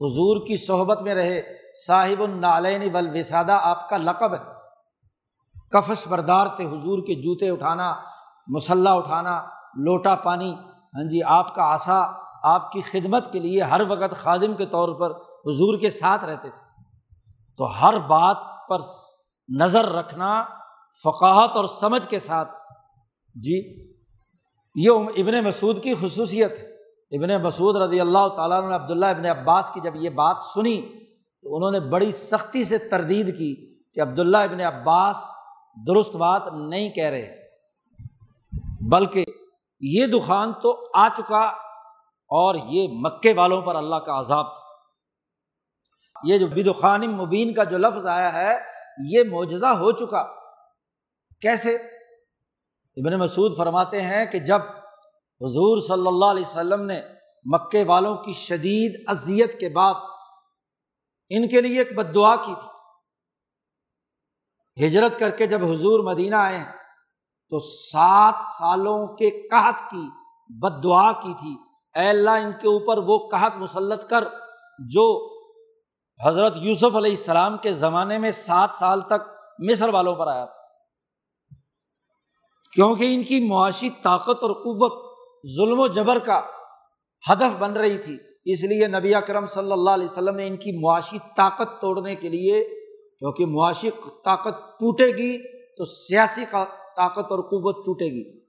[0.00, 1.42] حضور کی صحبت میں رہے۔
[1.86, 4.56] صاحب النعلین والوسادہ آپ کا لقب ہے۔
[5.72, 7.94] کفش بردار تھے حضور کے جوتے اٹھانا،
[8.46, 9.42] مسلح اٹھانا،
[9.76, 10.54] لوٹا پانی۔
[10.94, 14.88] ہاں جی آپ کا آسا آپ کی خدمت کے لیے ہر وقت خادم کے طور
[14.88, 15.10] پر
[15.46, 16.82] حضور کے ساتھ رہتے تھے۔
[17.56, 18.36] تو ہر بات
[18.68, 18.78] پر
[19.48, 20.44] نظر رکھنا
[21.02, 22.50] فقاہت اور سمجھ کے ساتھ۔
[23.34, 23.56] جی
[24.74, 26.76] یہ ابن مسعود کی خصوصیت ہے۔
[27.16, 30.82] ابن مسعود رضی اللہ تعالیٰ نے عبداللہ ابن عباس کی جب یہ بات سنی،
[31.42, 35.16] تو انہوں نے بڑی سختی سے تردید کی کہ عبداللہ ابن عباس
[35.86, 37.36] درست بات نہیں کہہ رہے،
[38.80, 39.24] بلکہ
[39.80, 41.65] یہ دخان تو آ چکا۔
[42.28, 44.62] اور یہ مکے والوں پر اللہ کا عذاب تھا۔
[46.24, 48.58] یہ جو بدخان مبین کا جو لفظ آیا ہے،
[49.10, 50.22] یہ معجزہ ہو چکا۔
[51.40, 51.74] کیسے؟
[52.96, 54.60] ابن مسعود فرماتے ہیں کہ جب
[55.40, 57.00] حضور صلی اللہ علیہ وسلم نے
[57.44, 59.94] مکے والوں کی شدید اذیت کے بعد
[61.28, 62.76] ان کے لیے ایک بد دعا کی تھی۔
[64.86, 66.64] ہجرت کر کے جب حضور مدینہ آئے
[67.50, 70.08] تو سات سالوں کے قحط کی
[70.48, 71.65] بد دعا کی تھی۔
[71.96, 74.24] اے اللہ ان کے اوپر وہ قحط مسلط کر
[74.78, 75.36] جو
[76.26, 79.28] حضرت یوسف علیہ السلام کے زمانے میں سات سال تک
[79.58, 80.52] مصر والوں پر آیا تھا۔
[82.72, 85.16] کیونکہ ان کی معاشی طاقت اور قوت
[85.56, 86.42] ظلم و جبر کا
[87.32, 90.84] ہدف بن رہی تھی، اس لیے نبی اکرم صلی اللہ علیہ وسلم نے ان کی
[90.84, 92.64] معاشی طاقت توڑنے کے لیے،
[93.18, 93.90] کیونکہ معاشی
[94.24, 95.38] طاقت ٹوٹے گی
[95.76, 96.44] تو سیاسی
[96.96, 98.40] طاقت اور قوت ٹوٹے گی۔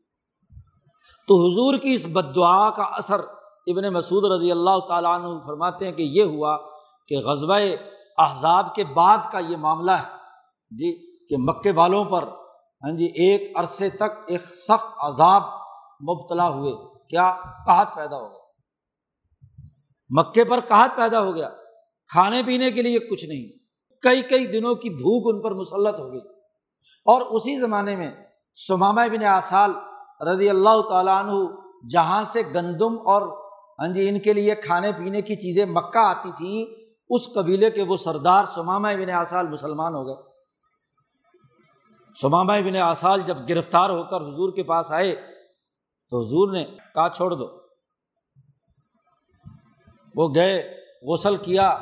[1.28, 3.37] تو حضور کی اس بد دعا کا اثر
[3.68, 6.58] ابن مسعود رضی اللہ تعالیٰ عنہ فرماتے ہیں کہ یہ ہوا
[7.08, 7.62] کہ غزبۂ
[8.18, 10.18] احزاب کے بعد کا یہ معاملہ ہے۔
[10.72, 12.24] جی کہ مکے والوں پر
[12.84, 15.42] ہاں جی ایک عرصے تک ایک سخت عذاب
[16.10, 16.74] مبتلا ہوئے۔
[17.10, 18.40] کیا قحط پیدا ہو گیا؟
[20.10, 21.50] مکے پر قحط پیدا ہو گیا۔
[22.08, 23.58] کھانے پینے کے لیے کچھ نہیں۔
[24.02, 26.22] کئی کئی دنوں کی بھوک ان پر مسلط ہو گئی۔
[27.06, 28.12] اور اسی زمانے میں
[28.68, 29.72] سمامہ بن آسال
[30.28, 31.32] رضی اللہ تعالیٰ عنہ
[31.90, 33.47] جہاں سے گندم اور
[33.80, 37.84] ہاں جی ان کے لیے کھانے پینے کی چیزیں مکہ آتی تھیں، اس قبیلے کے
[37.84, 40.16] وہ سردار سمامہ بن آسال مسلمان ہو گئے۔
[42.22, 45.16] سمامہ بن آسال جب گرفتار ہو کر حضور کے پاس آئے،
[46.10, 46.66] تو حضور نے
[46.96, 47.48] کہا، چھوڑ دو۔
[50.16, 51.78] وہ گئے، غسل کیا،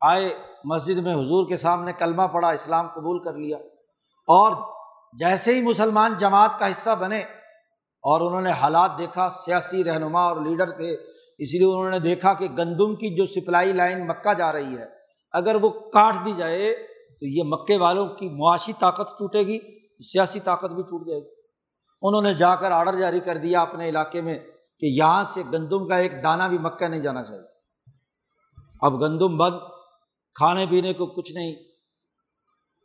[0.00, 3.56] آئے مسجد میں حضور کے سامنے کلمہ پڑا اسلام قبول کر لیا۔
[4.26, 4.52] اور
[5.18, 7.20] جیسے ہی مسلمان جماعت کا حصہ بنے
[8.02, 11.09] اور انہوں نے حالات دیکھا، سیاسی رہنما اور لیڈر تھے۔
[11.40, 14.84] اس لیے انہوں نے دیکھا کہ گندم کی جو سپلائی لائن مکہ جا رہی ہے،
[15.32, 16.74] اگر وہ کاٹ دی جائے
[17.20, 19.58] تو یہ مکے والوں کی معاشی طاقت ٹوٹے گی،
[20.02, 21.28] سیاسی طاقت بھی ٹوٹ جائے گی۔
[22.02, 24.38] انہوں نے جا کر آڈر جاری کر دیا اپنے علاقے میں
[24.80, 27.42] کہ یہاں سے گندم کا ایک دانہ بھی مکہ نہیں جانا چاہیے۔
[28.82, 29.54] اب گندم بند،
[30.34, 31.54] کھانے پینے کو کچھ نہیں۔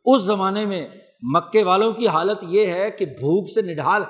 [0.04, 0.88] اس زمانے میں
[1.22, 4.02] مکے والوں کی حالت یہ ہے کہ بھوک سے نڈھال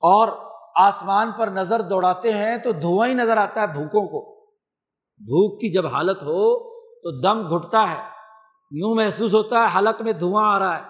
[0.00, 0.45] اور
[0.76, 4.44] آسمان پر نظر دوڑاتے ہیں تو دھواں ہی نظر آتا ہے بھوکوں کو۔
[5.18, 8.02] بھوک کی جب حالت ہو تو دم گھٹتا ہے۔
[8.70, 10.82] یوں محسوس ہوتا ہے حلق میں دھواں آ رہا ہے۔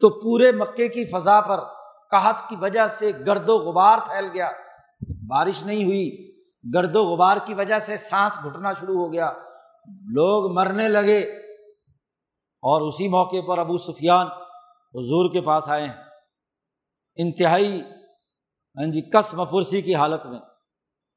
[0.00, 1.60] تو پورے مکے کی فضا پر
[2.10, 4.50] قحط کی وجہ سے گرد و غبار پھیل گیا۔
[5.28, 6.30] بارش نہیں ہوئی۔
[6.74, 9.32] گرد و غبار کی وجہ سے سانس گھٹنا شروع ہو گیا۔
[9.88, 11.18] لوگ مرنے لگے۔
[12.62, 14.26] اور اسی موقع پر ابو سفیان
[14.94, 16.04] حضور کے پاس آئے ہیں۔
[17.16, 17.82] انتہائی
[18.80, 20.38] ہاں جی قسم پرسی کی حالت میں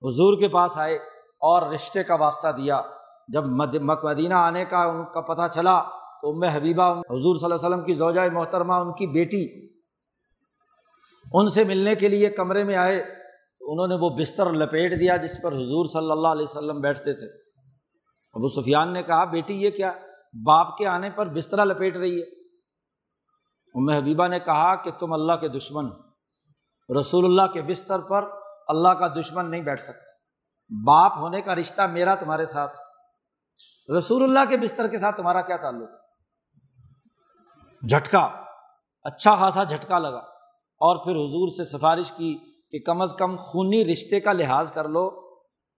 [0.01, 0.95] حضور کے پاس آئے
[1.41, 2.81] اور رشتے کا واسطہ دیا۔
[3.27, 5.81] جب مدینہ آنے کا ان کا پتہ چلا
[6.21, 9.69] تو ام حبیبہ، حضور صلی اللہ علیہ وسلم کی زوجۂ محترمہ، ان کی بیٹی
[11.33, 12.99] ان سے ملنے کے لیے کمرے میں آئے۔
[13.61, 17.25] انہوں نے وہ بستر لپیٹ دیا جس پر حضور صلی اللہ علیہ وسلم بیٹھتے تھے۔
[18.33, 19.91] ابو سفیان نے کہا، بیٹی، یہ کیا
[20.45, 22.25] باپ کے آنے پر بسترا لپیٹ رہی ہے؟
[23.75, 25.85] ام حبیبہ نے کہا کہ تم اللہ کے دشمن
[26.99, 28.25] رسول اللہ کے بستر پر
[28.67, 30.13] اللہ کا دشمن نہیں بیٹھ سکتا۔
[30.85, 32.77] باپ ہونے کا رشتہ میرا تمہارے ساتھ۔
[33.97, 35.89] رسول اللہ کے بستر کے ساتھ تمہارا کیا تعلق؟
[37.89, 38.29] جھٹکا۔
[39.03, 40.33] اچھا خاصا جھٹکا لگا۔
[40.77, 42.37] اور پھر حضور سے سفارش کی
[42.71, 45.09] کہ کم از کم خونی رشتے کا لحاظ کر لو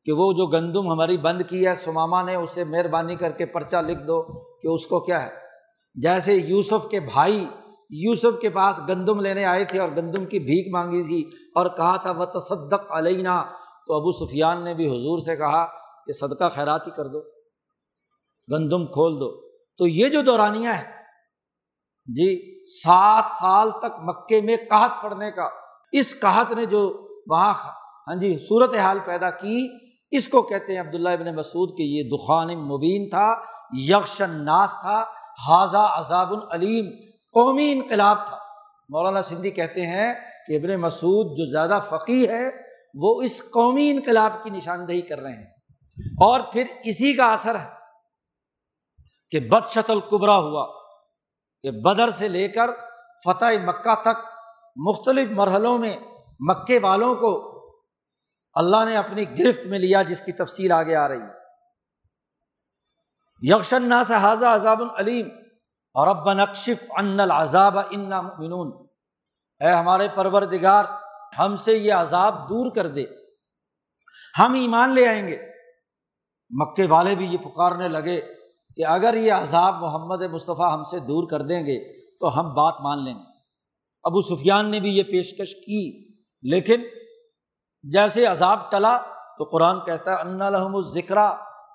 [0.05, 3.75] کہ وہ جو گندم ہماری بند کی ہے سماما نے اسے مہربانی کر کے پرچہ
[3.75, 4.23] لکھ دو
[4.59, 5.31] کہ اس کو کیا ہے۔
[5.95, 7.49] جیسے یوسف کے بھائی
[7.89, 11.97] یوسف کے پاس گندم لینے آئے تھے اور گندم کی بھیک مانگی تھی اور کہا
[11.97, 13.43] تھا وہ تصدق علینا
[13.87, 15.65] تو ابو سفیان نے بھی حضور سے کہا
[16.05, 17.21] کہ صدقہ خیرات ہی کر دو،
[18.47, 20.83] گندم کھول دو۔ تو یہ جو دورانیہ ہے
[22.07, 25.47] جی سات سال تک مکے میں کہت پڑنے کا،
[25.91, 27.53] اس کہت نے جو وہاں
[28.07, 29.67] ہاں جی صورت حال پیدا کی،
[30.11, 33.35] اس کو کہتے ہیں عبداللہ ابن مسعود کہ یہ دخان مبین تھا
[33.73, 35.03] یکشن ناس تھا
[35.47, 37.04] حاضہ عذاب العلیم
[37.35, 38.37] قومی انقلاب تھا۔
[38.89, 40.13] مولانا سندھی کہتے ہیں
[40.47, 42.49] کہ ابن مسعود جو زیادہ فقی ہے،
[42.93, 45.51] وہ اس قومی انقلاب کی نشاندہی کر رہے ہیں۔
[45.97, 47.69] اور پھر اسی کا اثر ہے
[49.31, 50.67] کہ بدشت القبرا ہوا
[51.63, 52.69] کہ بدر سے لے کر
[53.23, 54.17] فتح مکہ تک
[54.75, 55.97] مختلف مرحلوں میں
[56.39, 57.55] مکے والوں کو
[58.53, 61.45] اللہ نے اپنی گرفت میں لیا، جس کی تفصیل آگے آ رہی ہے۔
[63.41, 65.29] یکشن نا سے حاضہ عذاب العلیم
[65.95, 68.87] اور اب نقشف ان العذاب ان منون
[69.59, 70.85] اے ہمارے پروردگار،
[71.39, 73.05] ہم سے یہ عذاب دور کر دے۔
[74.39, 75.37] ہم ایمان لے آئیں گے۔
[76.49, 78.21] مکے والے بھی یہ پکارنے لگے
[78.75, 82.81] کہ اگر یہ عذاب محمد مصطفیٰ ہم سے دور کر دیں گے تو ہم بات
[82.81, 83.39] مان لیں گے۔
[84.03, 86.83] ابو سفیان نے بھی یہ پیشکش کی، لیکن
[87.83, 88.97] جیسے عذاب ٹلا
[89.37, 91.17] تو قرآن کہتا ہے ان الحم الذکر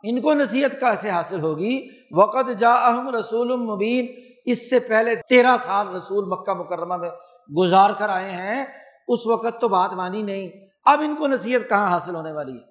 [0.02, 4.06] ان کو نصیحت کیسے حاصل ہوگی۔ وقت جا اہم رسول المبین
[4.44, 7.10] اس سے پہلے تیرہ سال رسول مکہ مکرمہ میں
[7.58, 8.64] گزار کر آئے ہیں۔
[9.08, 10.48] اس وقت تو بات مانی نہیں۔
[10.84, 12.64] اب ان کو نصیحت کہاں حاصل ہونے والی ہے؟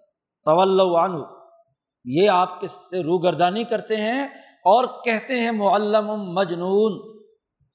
[0.45, 1.23] طول عنہ۔
[2.05, 4.23] یہ آپ کس سے روگردانی کرتے ہیں
[4.65, 7.19] اور کہتے ہیں معلم مجنون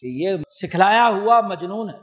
[0.00, 1.98] کہ یہ سکھلایا ہوا مجنون ہے۔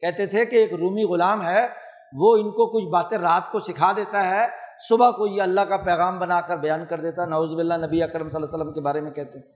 [0.00, 1.66] کہتے تھے کہ ایک رومی غلام ہے۔
[2.12, 5.76] وہ ان کو کچھ باتیں رات کو سکھا دیتا ہے۔ صبح کو یہ اللہ کا
[5.76, 8.80] پیغام بنا کر بیان کر دیتا ہے نوز نبی اکرم صلی اللہ علیہ وسلم کے
[8.80, 9.46] بارے میں کہتے ہیں۔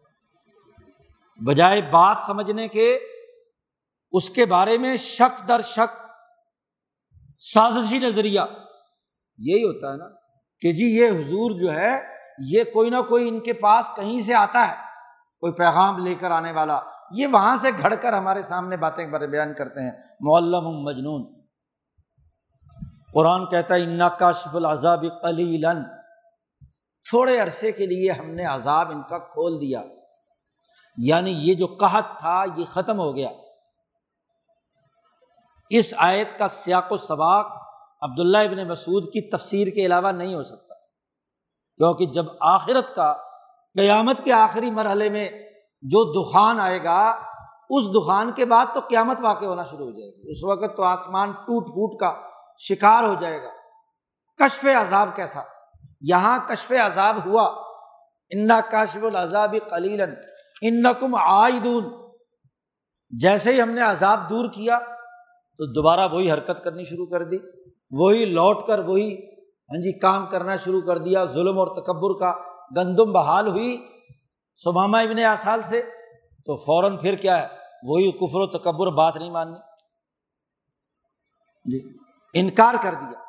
[1.44, 2.98] بجائے بات سمجھنے کے،
[4.12, 5.96] اس کے بارے میں شک در شک
[7.38, 8.40] سازشی نظریہ۔
[9.38, 10.04] یہی ہوتا ہے نا
[10.60, 12.00] کہ جی یہ حضور جو ہے،
[12.38, 14.74] یہ کوئی نہ کوئی ان کے پاس کہیں سے آتا ہے،
[15.40, 19.54] کوئی پیغام لے کر آنے والا۔ یہ وہاں سے گھڑ کر ہمارے سامنے باتیں بیان
[19.54, 21.39] کرتے ہیں۔ معلم مجنون۔
[23.14, 25.84] قرآن کہتا ہے انا کاشف العذاب قلیلاً
[27.08, 29.82] تھوڑے عرصے کے لیے ہم نے عذاب ان کا کھول دیا۔
[30.96, 33.28] یعنی یہ جو قحط تھا، یہ ختم ہو گیا۔
[35.70, 37.46] اس آیت کا سیاق و سباق
[38.02, 40.74] عبداللہ ابن مسعود کی تفسیر کے علاوہ نہیں ہو سکتا۔
[41.76, 43.12] کیونکہ جب آخرت کا،
[43.78, 45.30] قیامت کے آخری مرحلے میں
[45.82, 47.10] جو دخان آئے گا،
[47.70, 50.82] اس دخان کے بعد تو قیامت واقع ہونا شروع ہو جائے گی۔ اس وقت تو
[50.82, 52.30] آسمان ٹوٹ پھوٹ کا
[52.68, 53.50] شکار ہو جائے گا۔
[54.38, 55.40] کشف عذاب کیسا؟
[56.00, 57.70] یہاں کشف عذاب ہوا۔
[58.30, 60.00] انا کاشف العذاب کلیل
[60.62, 61.84] ان نقم آئدون
[63.10, 64.78] جیسے ہی ہم نے عذاب دور کیا
[65.56, 67.36] تو دوبارہ وہی حرکت کرنی شروع کر دی۔
[67.90, 72.34] وہی لوٹ کر وہی ہاں جی کام کرنا شروع کر دیا۔ ظلم اور تکبر کا
[72.76, 73.88] گندم بحال ہوئی
[74.64, 75.82] سمامہ ابن آسال سے۔
[76.46, 77.48] تو فوراً پھر کیا ہے؟
[77.82, 79.58] وہی کفر و تکبر بات نہیں ماننی۔
[81.64, 83.20] جی۔ انکار کر دیا۔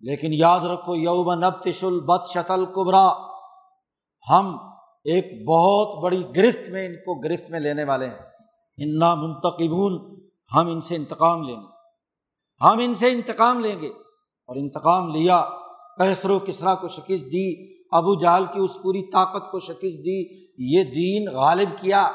[0.00, 3.12] لیکن یاد رکھو، یوم نب تشل بد شتل کبرا
[4.30, 4.56] ہم
[5.04, 8.18] ایک بہت بڑی گرفت میں ان کو گرفت میں لینے والے ہیں۔
[8.76, 10.20] انا منتقبون۔
[10.56, 11.66] ہم ان سے انتقام لیں گے۔
[12.64, 13.86] ہم ان سے انتقام لیں گے۔
[14.46, 15.48] اور انتقام لیا۔
[15.98, 20.44] کیسر و کسرا کو شکست دی۔ ابو جال کی اس پوری طاقت کو شکست دی۔
[20.58, 22.12] یہ دین غالب کیا۔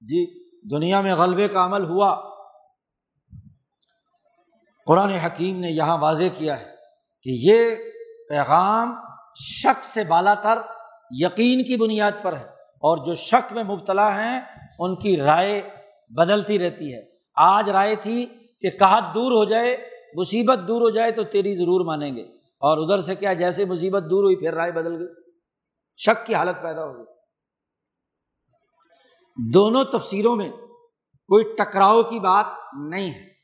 [0.00, 2.35] جی دنیا میں غلبے کا عمل ہوا۔
[4.86, 6.74] قرآن حکیم نے یہاں واضح کیا ہے
[7.22, 7.74] کہ یہ
[8.28, 8.94] پیغام
[9.34, 10.58] شک سے بالا تر،
[11.10, 14.40] یقین کی بنیاد پر ہے اور جو شک میں مبتلا ہیں،
[14.78, 15.68] ان کی رائے
[16.08, 17.02] بدلتی رہتی ہے۔
[17.36, 18.26] آج رائے تھی
[18.60, 19.76] کہ کہت دور ہو جائے،
[20.14, 22.22] مصیبت دور ہو جائے تو تیری ضرور مانیں گے۔
[22.60, 25.08] اور ادھر سے کیا، جیسے مصیبت دور ہوئی، پھر رائے بدل گئی۔
[25.96, 27.04] شک کی حالت پیدا ہو گئی۔
[29.52, 30.50] دونوں تفسیروں میں
[31.28, 33.35] کوئی ٹکراؤ کی بات نہیں ہے۔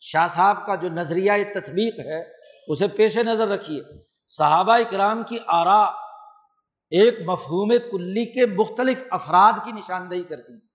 [0.00, 2.24] شاہ صاحب کا جو نظریہ تطبیق ہے،
[2.66, 3.82] اسے پیش نظر رکھیے۔
[4.28, 5.84] صحابہ کرام کی آرا
[6.90, 10.68] ایک مفہوم کلی کے مختلف افراد کی نشاندہی کرتی ہیں۔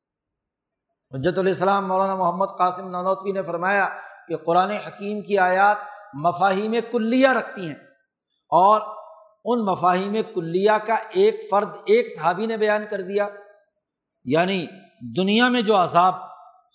[1.14, 3.90] حجت علیہ السلام مولانا محمد قاسم نانوتوی نے فرمایا
[4.28, 5.78] کہ قرآن حکیم کی آیات
[6.14, 7.76] مفاہیم کلیہ رکھتی ہیں
[8.50, 8.82] اور
[9.46, 13.28] ان مفاہیم کلیہ کا ایک فرد ایک صحابی نے بیان کر دیا۔
[14.24, 14.68] یعنی
[15.18, 16.14] دنیا میں جو عذاب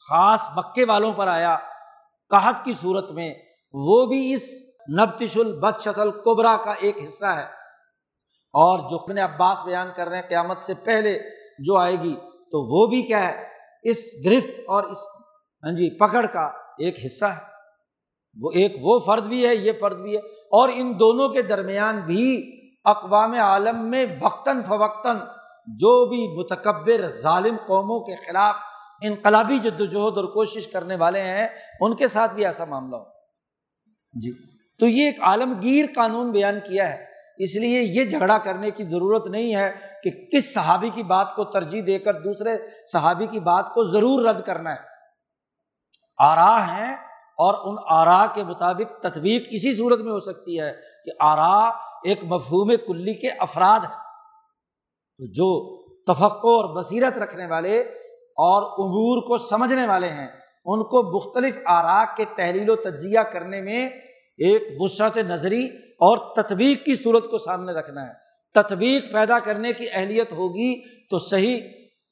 [0.08, 1.58] خاص مکے والوں پر آیا
[2.30, 3.34] قحط کی صورت میں،
[3.72, 4.42] وہ بھی اس
[4.98, 7.44] نبتش البد شکل کوبرا کا ایک حصہ ہے۔
[8.52, 11.18] اور جو اپنے عباس بیان کر رہے ہیں قیامت سے پہلے
[11.58, 13.44] جو آئے گی، تو وہ بھی کیا ہے،
[13.82, 14.98] اس گرفت اور اس
[15.64, 16.46] ہاں جی پکڑ کا
[16.78, 17.40] ایک حصہ ہے۔
[18.40, 22.00] وہ ایک، وہ فرد بھی ہے، یہ فرد بھی ہے۔ اور ان دونوں کے درمیان
[22.00, 22.52] بھی
[22.84, 25.16] اقوام عالم میں وقتاً فوقتاً
[25.66, 28.54] جو بھی متکبر ظالم قوموں کے خلاف
[29.02, 31.48] انقلابی جد وجہد اور کوشش کرنے والے ہیں
[31.80, 33.04] ان کے ساتھ بھی ایسا معاملہ ہو۔
[34.20, 34.32] جی۔
[34.78, 37.04] تو یہ ایک عالمگیر قانون بیان کیا ہے۔
[37.38, 39.72] اس لیے یہ جھگڑا کرنے کی ضرورت نہیں ہے
[40.02, 42.50] کہ کس صحابی کی بات کو ترجیح دے کر دوسرے
[42.92, 44.80] صحابی کی بات کو ضرور رد کرنا ہے۔
[46.18, 46.96] آرا ہیں
[47.38, 50.72] اور ان آرا کے مطابق تطبیق اسی صورت میں ہو سکتی ہے
[51.04, 51.68] کہ آرا
[52.04, 54.08] ایک مفہوم کلی کے افراد ہیں۔
[55.18, 57.97] جو تفقع اور بصیرت رکھنے والے
[58.38, 60.28] اور امور کو سمجھنے والے ہیں۔
[60.64, 63.88] ان کو مختلف آرا کے تحلیل و تجزیہ کرنے میں
[64.38, 68.12] ایک وسعت نظری اور تطبیق کی صورت کو سامنے رکھنا ہے۔
[68.54, 71.60] تطبیق پیدا کرنے کی اہلیت ہوگی تو صحیح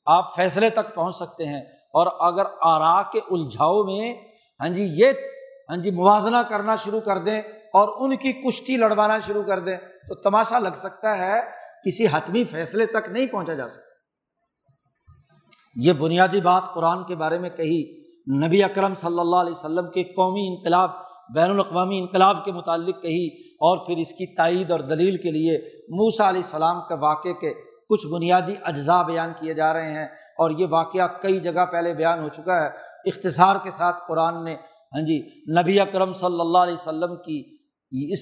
[0.07, 4.15] آپ فیصلے تک پہنچ سکتے ہیں۔ اور اگر آرا کے الجھاؤ میں
[4.61, 5.13] ہاں جی یہ
[5.71, 7.41] ہاں جی موازنہ کرنا شروع کر دیں
[7.73, 11.41] اور ان کی کشتی لڑوانا شروع کر دیں تو تماشا لگ سکتا ہے،
[11.85, 13.86] کسی حتمی فیصلے تک نہیں پہنچا جا سکتا۔
[15.77, 17.83] یہ بنیادی بات قرآن کے بارے میں کہی۔
[18.47, 20.91] نبی اکرم صلی اللہ علیہ وسلم کے قومی انقلاب،
[21.35, 23.27] بین الاقوامی انقلاب کے متعلق کہی
[23.61, 25.59] اور پھر اس کی تائید اور دلیل کے لیے
[25.89, 27.53] موسا علیہ السلام کے واقعے کے
[27.89, 30.07] کچھ بنیادی اجزاء بیان کیے جا رہے ہیں
[30.39, 32.67] اور یہ واقعہ کئی جگہ پہلے بیان ہو چکا ہے۔
[33.05, 34.55] اختصار کے ساتھ قرآن نے
[34.93, 35.19] ہاں جی
[35.61, 37.43] نبی اکرم صلی اللہ علیہ وسلم کی
[38.13, 38.21] اس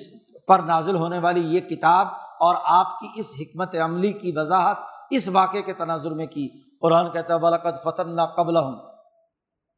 [0.48, 2.06] پر نازل ہونے والی یہ کتاب
[2.40, 4.76] اور آپ کی اس حکمت عملی کی وضاحت
[5.10, 6.48] اس واقعے کے تناظر میں کی۔
[6.84, 8.72] قرآن کہتا ہے بالکت فتح نہ قبل ہوں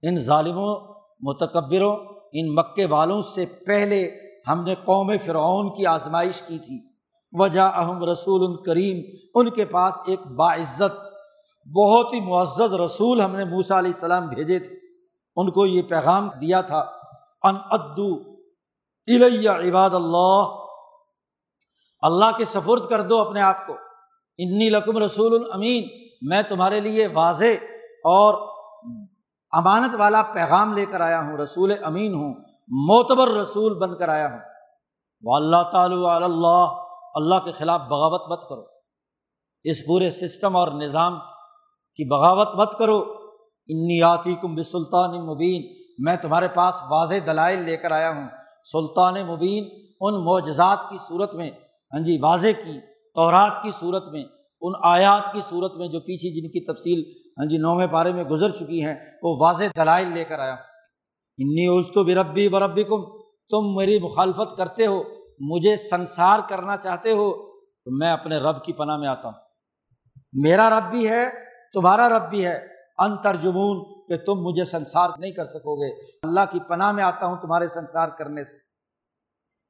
[0.03, 1.97] ان ظالموں، متکبروں،
[2.33, 4.11] ان مکے والوں سے پہلے
[4.49, 6.81] ہم نے قوم فرعون کی آزمائش کی تھی۔
[7.33, 10.97] وجہ اہم رسول کریم، ان کے پاس ایک باعزت،
[11.67, 14.75] بہت ہی معزز رسول ہم نے موسا علیہ السلام بھیجے تھے۔
[15.37, 16.85] ان کو یہ پیغام دیا تھا،
[17.43, 18.15] ان ادو
[19.07, 20.43] الیہ عباد اللہ
[22.01, 23.73] اللہ کے سفرد کر دو اپنے آپ کو،
[24.39, 27.65] انی لکم رسول الامین میں تمہارے لیے واضح
[28.05, 28.57] اور
[29.51, 32.35] امانت والا پیغام لے کر آیا ہوں، رسول امین ہوں،
[32.69, 34.39] معتبر رسول بن کر آیا ہوں۔
[35.23, 36.83] وہ اللہ تعالیٰ اللہ
[37.15, 38.65] اللہ کے خلاف بغاوت مت کرو۔
[39.65, 41.19] اس پورے سسٹم اور نظام
[41.95, 43.05] کی بغاوت مت کرو۔
[43.69, 45.63] انیاتی کم بسلطان مبین۔
[45.99, 48.29] میں تمہارے پاس واضح دلائل لے کر آیا ہوں۔
[48.73, 49.69] سلطان مبین
[50.01, 51.51] ان معجزات کی صورت میں
[51.93, 52.81] ہاں جی واضح کی،
[53.15, 54.25] تورات کی صورت میں۔
[54.61, 58.25] ان آیات کی صورت میں جو پیچھے جن کی تفصیل ہاں جی نویں پارے میں
[58.25, 60.55] گزر چکی ہیں، وہ واضح دلائل لے کر آیا۔
[61.39, 63.03] انی اوز تو بربی بربی کم
[63.49, 65.03] تم میری مخالفت کرتے ہو،
[65.41, 67.33] مجھے سنسار کرنا چاہتے ہو،
[67.85, 69.35] تو میں اپنے رب کی پناہ میں آتا ہوں۔
[70.33, 71.25] میرا رب بھی ہے،
[71.73, 76.41] تمہارا رب بھی ہے۔ ان ترجمون، کہ تم مجھے سنسار نہیں کر سکو گے۔ اللہ
[76.51, 78.57] کی پناہ میں آتا ہوں تمہارے سنسار کرنے سے۔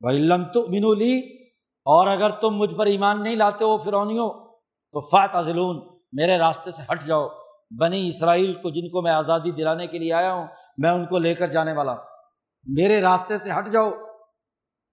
[0.01, 1.19] وہ علم تو بنو لی
[1.85, 4.46] اور اگر تم مجھ پر ایمان نہیں لاتے ہو فرونیوں
[4.97, 7.29] تو فات ضلون میرے راستے سے ہٹ جاؤ۔
[7.81, 10.47] بنی اسرائیل کو جن کو میں آزادی دلانے کے لیے آیا ہوں،
[10.79, 12.05] میں ان کو لے کر جانے والا۔ ہوں
[12.65, 13.91] میرے راستے سے ہٹ جاؤ۔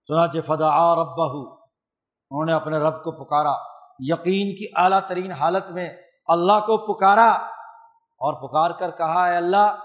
[0.08, 3.54] سنا فدا ربا انہوں نے اپنے رب کو پکارا۔
[3.99, 5.89] یقین کی اعلیٰ ترین حالت میں
[6.26, 7.32] اللہ کو پکارا
[8.18, 9.76] اور پکار کر کہا ہے اللہ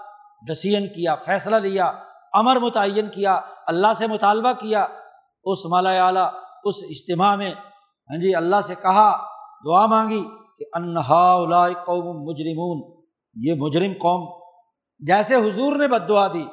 [0.47, 1.91] ڈسیزن کیا، فیصلہ لیا،
[2.33, 4.87] امر متعین کیا، اللہ سے مطالبہ کیا۔
[5.43, 6.29] اس مالا اعلیٰ،
[6.63, 7.51] اس اجتماع میں
[8.09, 9.28] ہاں جی اللہ سے کہا
[9.65, 10.23] دعا مانگی
[10.57, 13.03] کہ انہا قوم مجرمون،
[13.35, 14.41] یہ مجرم قوم
[14.99, 16.43] جیسے حضور نے بد دعا دی،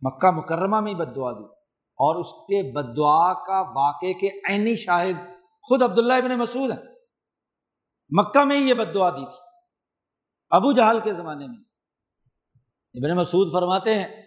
[0.00, 1.44] مکہ مکرمہ میں بد دعا دی۔
[2.04, 5.16] اور اس کے بد دعا کا واقع کے عینی شاہد
[5.62, 6.76] خود عبداللہ ابن مسعود ہے
[8.10, 9.40] مکہ میں ہی یہ بد دعا دی تھی،
[10.50, 11.56] ابو جہل کے زمانے میں۔
[12.94, 14.22] ابن مسعود فرماتے ہیں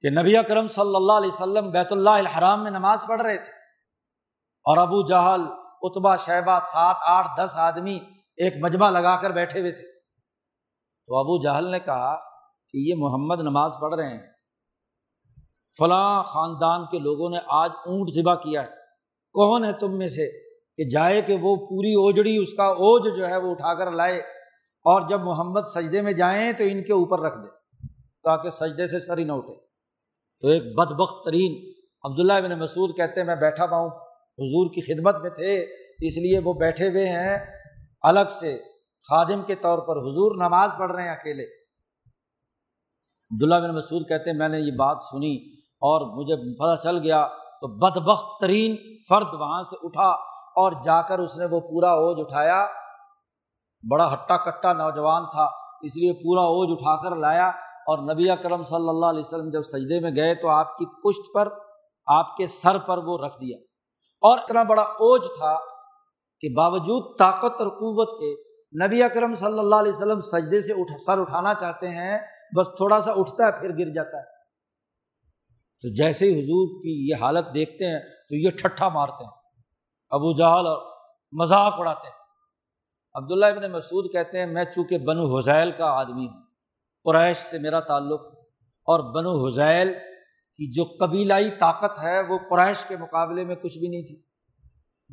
[0.00, 3.59] کہ نبی اکرم صلی اللہ علیہ وسلم بیت اللہ الحرام میں نماز پڑھ رہے تھے۔
[4.70, 5.40] اور ابو جہل
[5.82, 7.98] اتبا شہبہ سات آٹھ دس آدمی
[8.36, 9.82] ایک مجمع لگا کر بیٹھے ہوئے تھے۔
[11.06, 12.16] تو ابو جہل نے کہا
[12.70, 14.26] کہ یہ محمد نماز پڑھ رہے ہیں۔
[15.78, 18.68] فلاں خاندان کے لوگوں نے آج اونٹ ذبح کیا ہے۔
[19.32, 23.28] کون ہے تم میں سے کہ جائے کہ وہ پوری اوجڑی اس کا اوج جو
[23.28, 24.18] ہے وہ اٹھا کر لائے
[24.84, 27.48] اور جب محمد سجدے میں جائیں تو ان کے اوپر رکھ دے
[28.22, 29.54] تاکہ سجدے سے سر ہی نہ اٹھے۔
[30.40, 31.72] تو ایک بد بخت ترین
[32.04, 33.90] عبداللہ بن مسعود کہتے ہیں، میں بیٹھا پاؤں
[34.38, 35.62] حضور کی خدمت میں تھے،
[36.06, 37.38] اس لیے وہ بیٹھے ہوئے ہیں۔
[38.02, 38.58] الگ سے
[39.08, 41.44] خادم کے طور پر حضور نماز پڑھ رہے ہیں اکیلے۔
[43.30, 47.26] عبداللہ بن مسعود کہتے ہیں، میں نے یہ بات سنی اور مجھے پتہ چل گیا
[47.60, 48.76] تو بد بخت ترین
[49.08, 50.10] فرد وہاں سے اٹھا
[50.56, 52.66] اور جا کر اس نے وہ پورا اوج اٹھایا۔
[53.90, 55.44] بڑا ہٹا کٹا نوجوان تھا،
[55.82, 57.48] اس لیے پورا اوج اٹھا کر لایا
[57.88, 61.34] اور نبی اکرم صلی اللہ علیہ وسلم جب سجدے میں گئے تو آپ کی پشت
[61.34, 61.48] پر،
[62.06, 63.56] آپ کے سر پر وہ رکھ دیا۔
[64.20, 65.56] اور اتنا بڑا اوج تھا
[66.40, 68.50] کہ باوجود طاقت اور قوت کے
[68.86, 72.18] نبی اکرم صلی اللہ علیہ وسلم سجدے سے اٹھ سر اٹھانا چاہتے ہیں،
[72.56, 74.22] بس تھوڑا سا اٹھتا ہے، پھر گر جاتا ہے۔
[75.82, 79.30] تو جیسے ہی حضور کی یہ حالت دیکھتے ہیں، تو یہ ٹھٹھا مارتے ہیں۔
[80.10, 80.92] ابو جہل اور
[81.32, 82.20] مذاق اڑاتے ہیں۔
[83.14, 86.42] عبداللہ ابن مسعود کہتے ہیں، میں چونکہ بنو حزیل کا آدمی ہوں،
[87.04, 88.20] قریش سے میرا تعلق
[88.84, 89.94] اور بنو حزیل
[90.60, 94.22] کی جو قبیلائی طاقت ہے وہ قریش کے مقابلے میں کچھ بھی نہیں تھی۔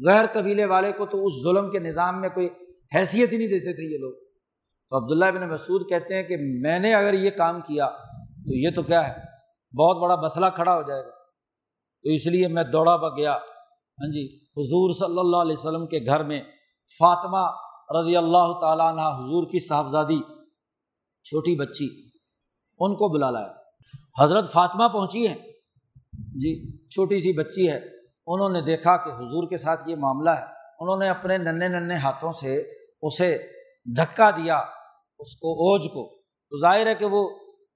[0.08, 2.50] غیر قبیلے والے کو تو اس ظلم کے نظام میں کوئی
[2.96, 4.14] حیثیت ہی نہیں دیتے تھے یہ لوگ۔
[4.90, 7.88] تو عبداللہ ابن مسعود کہتے ہیں کہ میں نے اگر یہ کام کیا
[8.20, 9.14] تو یہ تو کیا ہے؟
[9.78, 11.10] بہت بڑا مسئلہ کھڑا ہو جائے گا۔
[12.04, 16.00] تو اس لیے میں دوڑا پا گیا۔ ہاں جی حضور صلی اللہ علیہ وسلم کے
[16.06, 16.42] گھر میں
[17.00, 17.68] فاطمہ
[18.02, 20.20] رضی اللہ تعالیٰ عنہ حضور کی صاحبزادی،
[21.24, 22.10] چھوٹی بچی،
[22.80, 23.67] ان کو بلا لایا۔
[24.20, 25.36] حضرت فاطمہ پہنچی ہیں۔
[26.14, 27.80] جی چھوٹی سی بچی ہے۔
[28.28, 30.44] انہوں نے دیکھا کہ حضور کے ساتھ یہ معاملہ ہے۔
[30.80, 33.38] انہوں نے اپنے ننے ننے ہاتھوں سے اسے
[33.98, 34.58] دھکا دیا،
[35.20, 36.18] اس کو، اوج کو۔
[36.50, 37.30] تو ظاہر ہے کہ وہ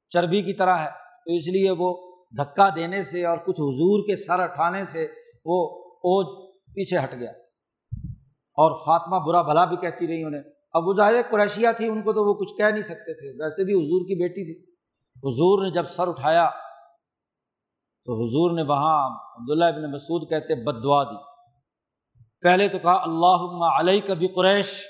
[0.09, 0.89] چربی کی طرح ہے۔
[1.25, 5.07] تو اس لیے وہ دھکا دینے سے اور کچھ حضور کے سر اٹھانے سے
[5.45, 7.31] وہ اوج پیچھے ہٹ گیا۔
[8.33, 10.41] اور فاطمہ برا بھلا بھی کہتی رہی انہیں۔
[10.73, 13.63] اب وہ ظاہر قریشیہ تھی، ان کو تو وہ کچھ کہہ نہیں سکتے تھے۔ ویسے
[13.63, 14.70] بھی حضور کی بیٹی تھی۔
[15.23, 16.49] حضور نے جب سر اٹھایا
[18.05, 21.31] تو حضور نے وہاں عبداللہ ابن مسعود کہتے بد دعا دی۔
[22.41, 24.85] پہلے تو کہا اللہ علیہ کبھی قریش۔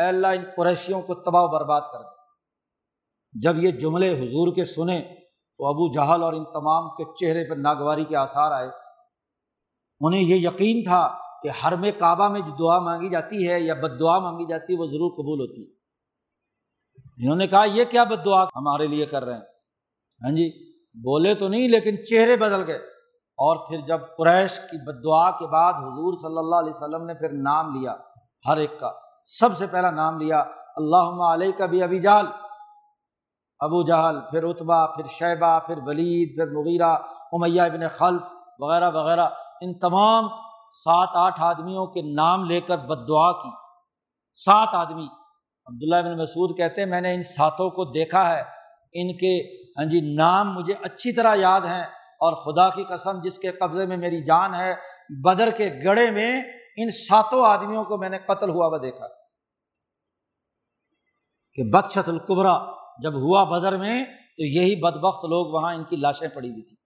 [0.00, 2.16] اے اللہ، ان قریشیوں کو تباہ و برباد کر دے۔
[3.42, 5.00] جب یہ جملے حضور کے سنے
[5.58, 8.68] تو ابو جہل اور ان تمام کے چہرے پر ناگواری کے آثار آئے۔
[10.00, 13.74] انہیں یہ یقین تھا کہ ہر میں کعبہ میں جو دعا مانگی جاتی ہے یا
[13.74, 15.75] بد دعا مانگی جاتی ہے، وہ ضرور قبول ہوتی ہے۔
[17.22, 19.40] انہوں نے کہا، یہ کیا بد دعا ہمارے لیے کر رہے ہیں؟
[20.22, 22.96] ہاں جی بولے تو نہیں، لیکن چہرے بدل گئے۔
[23.38, 27.14] اور پھر جب قریش کی بد دعا کے بعد حضور صلی اللہ علیہ وسلم نے
[27.14, 27.96] پھر نام لیا
[28.46, 28.92] ہر ایک کا۔
[29.24, 30.44] سب سے پہلا نام لیا
[30.76, 32.26] اللہ علیہ کا بھی ابھی جال
[33.58, 36.96] ابو جہل، پھر اتبا پھر شیبہ، پھر ولید، پھر مغیرہ،
[37.32, 38.22] امیہ ابن خلف
[38.58, 39.28] وغیرہ وغیرہ۔
[39.60, 40.28] ان تمام
[40.84, 43.50] سات آٹھ آدمیوں کے نام لے کر بد دعا کی۔
[44.44, 45.06] سات آدمی۔
[45.66, 48.42] عبداللہ ابن مسعود کہتے ہیں، میں نے ان ساتوں کو دیکھا ہے۔
[48.92, 51.84] ان کے ہاں جی نام مجھے اچھی طرح یاد ہیں۔
[52.20, 54.74] اور خدا کی قسم، جس کے قبضے میں میری جان ہے،
[55.22, 56.42] بدر کے گڑے میں
[56.76, 59.06] ان ساتوں آدمیوں کو میں نے قتل ہوا ہوا دیکھا۔
[61.54, 62.58] کہ بدشت القبرا
[63.02, 66.76] جب ہوا بدر میں، تو یہی بدبخت لوگ وہاں ان کی لاشیں پڑی ہوئی تھیں۔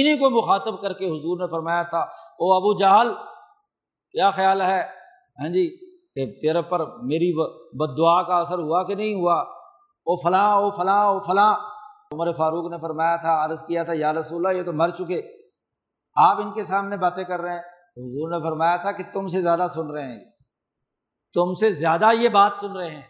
[0.00, 2.00] انہیں کو مخاطب کر کے حضور نے فرمایا تھا،
[2.38, 3.14] او ابو جہل،
[4.12, 4.82] کیا خیال ہے؟
[5.40, 7.32] ہاں جی کہ تیرے پر میری
[7.76, 11.54] بد دعا کا اثر ہوا کہ نہیں ہوا؟ او فلاں او فلاں او فلاں۔
[12.12, 15.22] عمر فاروق نے فرمایا تھا، عرض کیا تھا، یا رسول اللہ، یہ تو مر چکے۔
[16.16, 17.60] آپ ان کے سامنے باتیں کر رہے ہیں۔
[17.96, 20.24] حضور نے فرمایا تھا کہ تم سے زیادہ سن رہے ہیں۔
[21.34, 23.02] تم سے زیادہ یہ بات سن رہے ہیں۔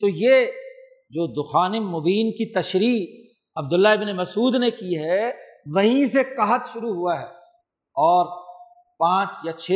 [0.00, 0.46] تو یہ
[1.10, 3.06] جو دخان مبین کی تشریح
[3.56, 5.32] عبداللہ ابن مسعود نے کی ہے،
[5.74, 7.26] وہیں سے قحط شروع ہوا ہے۔
[7.94, 8.44] اور
[8.98, 9.70] پانچ یا چھ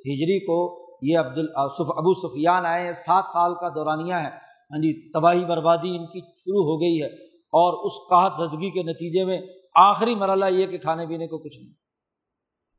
[0.00, 5.12] ہجری کو یہ عبد ابو سفیان آئے ہیں، سات سال کا دورانیہ ہے۔ ہاں جی
[5.12, 9.38] تباہی بربادی ان کی شروع ہو گئی ہے۔ اور اس قحط زدگی کے نتیجے میں
[9.74, 11.72] آخری مرحلہ یہ کہ کھانے پینے کو کچھ نہیں۔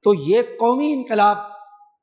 [0.03, 1.38] تو یہ قومی انقلاب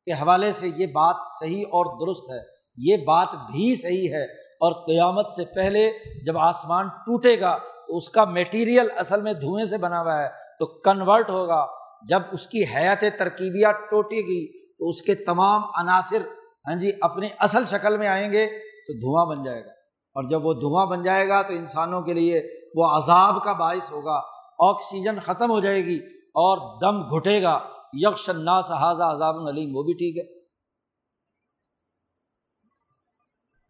[0.05, 2.47] کے حوالے سے یہ بات صحیح اور درست ہے۔
[2.77, 5.93] یہ بات بھی صحیح ہے۔ اور قیامت سے پہلے
[6.27, 10.29] جب آسمان ٹوٹے گا تو اس کا میٹیریل اصل میں دھوئیں سے بنا ہوا ہے۔
[10.59, 11.67] تو کنورٹ ہوگا۔
[12.09, 16.23] جب اس کی حیات ترکیبیات ٹوٹے گی تو اس کے تمام عناصر
[16.69, 18.47] ہاں جی اپنی اصل شکل میں آئیں گے
[18.87, 19.71] تو دھواں بن جائے گا۔
[20.15, 22.43] اور جب وہ دھواں بن جائے گا تو انسانوں کے لیے
[22.75, 24.23] وہ عذاب کا باعث ہوگا،
[24.59, 27.59] آکسیجن ختم ہو جائے گی اور دم گھٹے گا۔
[27.93, 30.41] یکش ناس حاضہ عذاب علیم وہ بھی ٹھیک ہے۔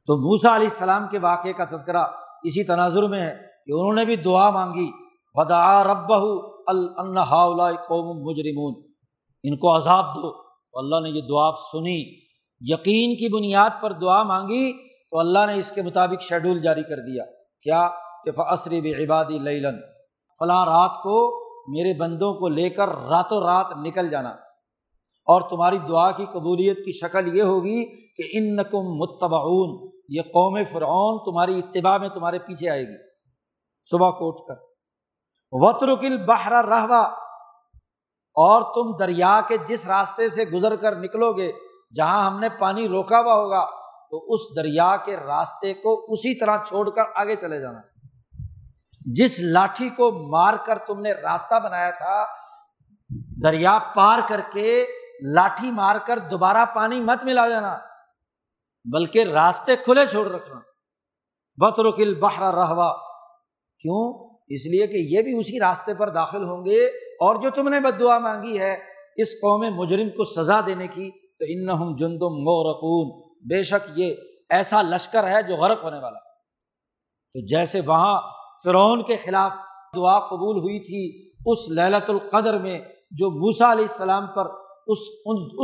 [0.07, 2.05] تو موسا علیہ السلام کے واقعے کا تذکرہ
[2.43, 3.35] اسی تناظر میں ہے
[3.67, 6.09] کہ انہوں نے بھی دعا مانگی خدا رب
[7.89, 8.83] قوم مجرمون،
[9.43, 10.42] ان کو عذاب دو۔
[10.79, 12.01] اللہ نے یہ دعا سنی،
[12.61, 14.73] یقین کی بنیاد پر دعا مانگی
[15.11, 17.25] تو اللہ نے اس کے مطابق شیڈول جاری کر دیا۔
[17.63, 17.91] کیا؟
[18.25, 19.81] کہ فصری عبادی لیلن
[20.39, 24.29] فلاں رات کو میرے بندوں کو لے کر راتوں رات نکل جانا۔
[25.25, 30.59] اور تمہاری دعا کی قبولیت کی شکل یہ ہوگی کہ ان نقم متبعون۔ یہ قوم
[30.73, 32.97] فرعون تمہاری اتباع میں تمہارے پیچھے آئے گی۔
[33.91, 34.55] صبح کوٹ کر۔
[35.53, 37.22] وطرکل بہرا رہوا
[38.37, 41.53] اور تم دریا کے جس راستے سے گزر کر نکلو گے،
[41.95, 43.65] جہاں ہم نے پانی روکا ہوا ہوگا،
[44.11, 47.81] تو اس دریا کے راستے کو اسی طرح چھوڑ کر آگے چلے جانا۔
[49.01, 52.25] جس لاٹھی کو مار کر تم نے راستہ بنایا تھا،
[53.43, 54.87] دریا پار کر کے
[55.35, 57.79] لاٹھی مار کر دوبارہ پانی مت ملا جانا
[58.85, 60.61] بلکہ راستے کھلے چھوڑ رکھنا۔
[61.57, 62.93] بطرکل بہرا رہوا
[63.81, 66.87] کیوں؟ اس لیے کہ یہ بھی اسی راستے پر داخل ہوں گے
[67.23, 68.73] اور جو تم نے بد دعا مانگی ہے
[69.17, 73.11] اس قوم مجرم کو سزا دینے کی، تو ان جندم مورقون
[73.49, 74.15] بے شک یہ
[74.51, 76.19] ایسا لشکر ہے جو غرق ہونے والا۔
[77.35, 78.21] تو جیسے وہاں
[78.65, 79.53] فرعون کے خلاف
[79.97, 81.05] دعا قبول ہوئی تھی
[81.47, 82.79] اس للت القدر میں،
[83.11, 84.51] جو موسا علیہ السلام پر
[84.87, 84.99] اس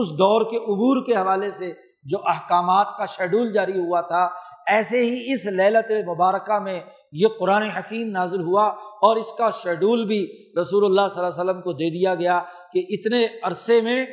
[0.01, 1.73] اس دور کے عبور کے حوالے سے
[2.05, 4.25] جو احکامات کا شیڈول جاری ہوا تھا
[4.69, 6.81] ایسے ہی اس للت مبارکہ میں
[7.12, 8.66] یہ قرآن حکیم نازل ہوا
[9.07, 10.21] اور اس کا شیڈول بھی
[10.61, 12.41] رسول اللہ صلی اللہ علیہ وسلم کو دے دیا گیا
[12.73, 14.05] کہ اتنے عرصے میں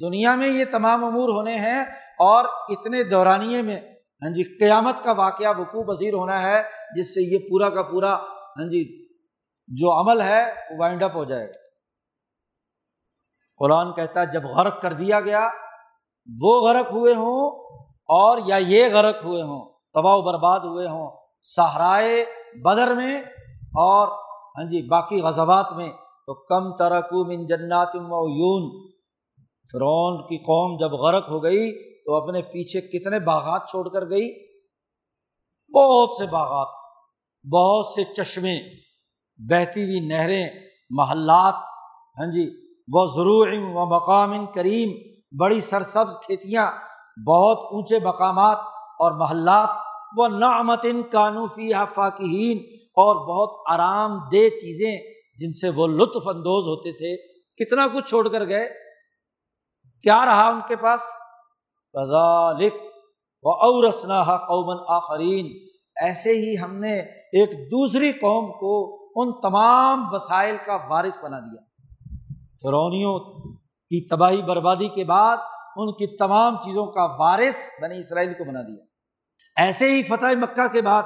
[0.00, 1.80] دنیا میں یہ تمام امور ہونے ہیں
[2.18, 3.76] اور اتنے دورانیے میں
[4.22, 6.62] ہاں جی قیامت کا واقعہ وقوع پذیر ہونا ہے،
[6.96, 8.14] جس سے یہ پورا کا پورا
[8.56, 8.82] ہاں جی
[9.68, 11.58] جو عمل ہے وہ وائنڈ اپ ہو جائے گا۔
[13.60, 15.48] قرآن کہتا ہے، جب غرق کر دیا گیا،
[16.28, 17.50] وہ غرق ہوئے ہوں
[18.16, 21.10] اور یا یہ غرق ہوئے ہوں تباہ و برباد ہوئے ہوں
[21.40, 22.24] صحرائے
[22.64, 23.20] بدر میں
[23.78, 24.08] اور
[24.56, 25.90] ہاں جی باقی غزبات میں۔
[26.26, 28.64] تو کم ترکو من جنات یون
[29.72, 31.72] فرعون کی قوم جب غرق ہو گئی
[32.04, 34.28] تو اپنے پیچھے کتنے باغات چھوڑ کر گئی؟
[35.74, 36.68] بہت سے باغات،
[37.44, 38.56] بہت سے چشمے،
[39.38, 40.48] بہتی ہوئی نہریں،
[40.90, 41.54] محلات
[42.18, 42.44] ہاں جی
[42.92, 44.90] وہ ضرور و مقام کریم،
[45.38, 46.66] بڑی سرسبز کھیتیاں،
[47.26, 48.58] بہت اونچے مقامات۔
[49.00, 49.68] اور محلات
[50.16, 56.92] وہ نعمتن قانوفی فاقین اور بہت آرام دہ چیزیں جن سے وہ لطف اندوز ہوتے
[56.92, 58.68] تھے۔ کتنا کچھ چھوڑ کر گئے۔
[60.02, 61.00] کیا رہا ان کے پاس؟
[63.42, 65.46] و اورسنا قومن آخرین
[65.96, 71.60] ایسے ہی ہم نے ایک دوسری قوم کو ان تمام وسائل کا وارث بنا دیا۔
[72.62, 73.18] فرونیوں
[73.58, 75.36] کی تباہی بربادی کے بعد
[75.76, 78.89] ان کی تمام چیزوں کا وارث بنی اسرائیل کو بنا دیا۔
[79.56, 81.02] ایسے ہی فتح مکہ کے بعد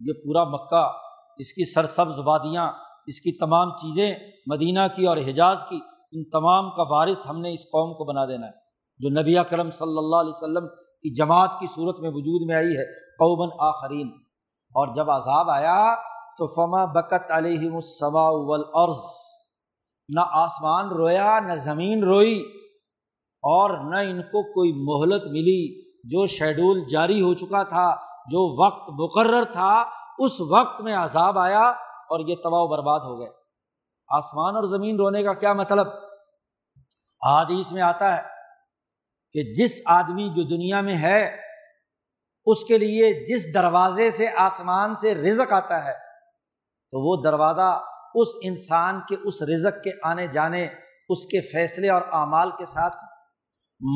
[0.00, 0.90] یہ پورا مکہ،
[1.38, 2.72] اس کی سرسبز وادیاں،
[3.06, 4.14] اس کی تمام چیزیں
[4.46, 5.80] مدینہ کی اور حجاز کی،
[6.12, 8.52] ان تمام کا وارث ہم نے اس قوم کو بنا دینا ہے۔
[8.98, 12.76] جو نبی کرم صلی اللہ علیہ وسلم کی جماعت کی صورت میں وجود میں آئی
[12.76, 14.08] ہے قومن آخرین۔
[14.66, 15.94] اور جب عذاب آیا
[16.38, 19.02] تو فما بکت علیہ السما والارض
[20.08, 22.40] نہ آسمان رویا، نہ زمین روئی
[23.42, 27.94] اور نہ ان کو کوئی مہلت ملی۔ جو شیڈول جاری ہو چکا تھا،
[28.26, 29.84] جو وقت مقرر تھا،
[30.18, 31.64] اس وقت میں عذاب آیا
[32.10, 33.28] اور یہ تباہ و برباد ہو گئے۔
[34.08, 35.86] آسمان اور زمین رونے کا کیا مطلب؟
[37.26, 38.22] حادیث میں آتا ہے
[39.32, 41.36] کہ جس آدمی جو دنیا میں ہے،
[42.46, 45.92] اس کے لیے جس دروازے سے آسمان سے رزق آتا ہے،
[46.92, 47.82] تو وہ دروازہ
[48.14, 50.68] اس انسان کے اس رزق کے آنے جانے،
[51.08, 52.96] اس کے فیصلے اور اعمال کے ساتھ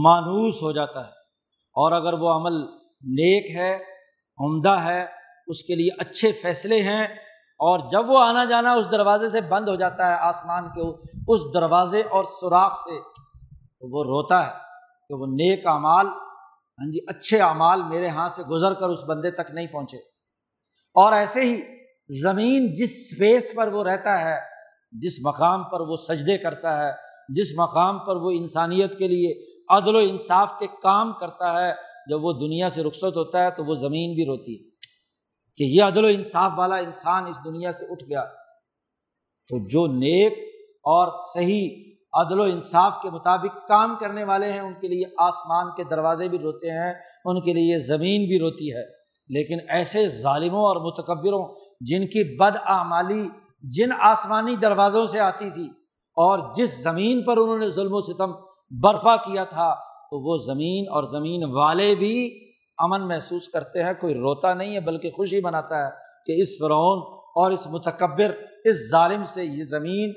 [0.05, 1.20] مانوس ہو جاتا ہے۔
[1.81, 2.61] اور اگر وہ عمل
[3.16, 3.73] نیک ہے،
[4.39, 5.05] عمدہ ہے،
[5.47, 7.05] اس کے لیے اچھے فیصلے ہیں،
[7.61, 10.82] اور جب وہ آنا جانا اس دروازے سے بند ہو جاتا ہے، آسمان کے
[11.28, 14.52] اس دروازے اور سوراخ سے، تو وہ روتا ہے
[15.11, 16.07] کہ وہ نیک اعمال
[16.78, 19.97] ہاں جی اچھے اعمال میرے ہاتھ سے گزر کر اس بندے تک نہیں پہنچے۔
[20.97, 21.61] اور ایسے ہی
[22.23, 24.39] زمین جس اسپیس پر وہ رہتا ہے،
[24.93, 26.90] جس مقام پر وہ سجدے کرتا ہے،
[27.28, 29.35] جس مقام پر وہ انسانیت کے لیے
[29.71, 31.73] عدل و انصاف کے کام کرتا ہے،
[32.11, 34.71] جب وہ دنیا سے رخصت ہوتا ہے تو وہ زمین بھی روتی ہے۔
[35.57, 38.25] کہ یہ عدل و انصاف والا انسان اس دنیا سے اٹھ گیا،
[39.49, 40.33] تو جو نیک
[40.69, 45.67] اور صحیح عدل و انصاف کے مطابق کام کرنے والے ہیں، ان کے لیے آسمان
[45.77, 46.95] کے دروازے بھی روتے ہیں،
[47.25, 52.57] ان کے لیے زمین بھی روتی ہے۔ لیکن ایسے ظالموں اور متکبروں جن کی بد
[52.65, 53.29] اعمالی
[53.63, 55.67] جن آسمانی دروازوں سے آتی تھی
[56.15, 58.33] اور جس زمین پر انہوں نے ظلم و ستم
[58.71, 59.75] برپا کیا تھا،
[60.11, 62.41] تو وہ زمین اور زمین والے بھی
[62.79, 65.91] امن محسوس کرتے ہیں، کوئی روتا نہیں ہے، بلکہ خوشی مناتا ہے
[66.27, 66.99] کہ اس فرعون
[67.35, 68.31] اور اس متکبر،
[68.65, 70.13] اس ظالم سے یہ زمین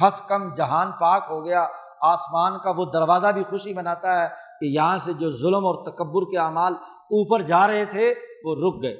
[0.00, 1.66] خس کم جہان پاک ہو گیا۔
[2.02, 4.28] آسمان کا وہ دروازہ بھی خوشی مناتا ہے
[4.60, 8.14] کہ یہاں سے جو ظلم اور تکبر کے اعمال اوپر جا رہے تھے،
[8.44, 8.96] وہ رک گئے۔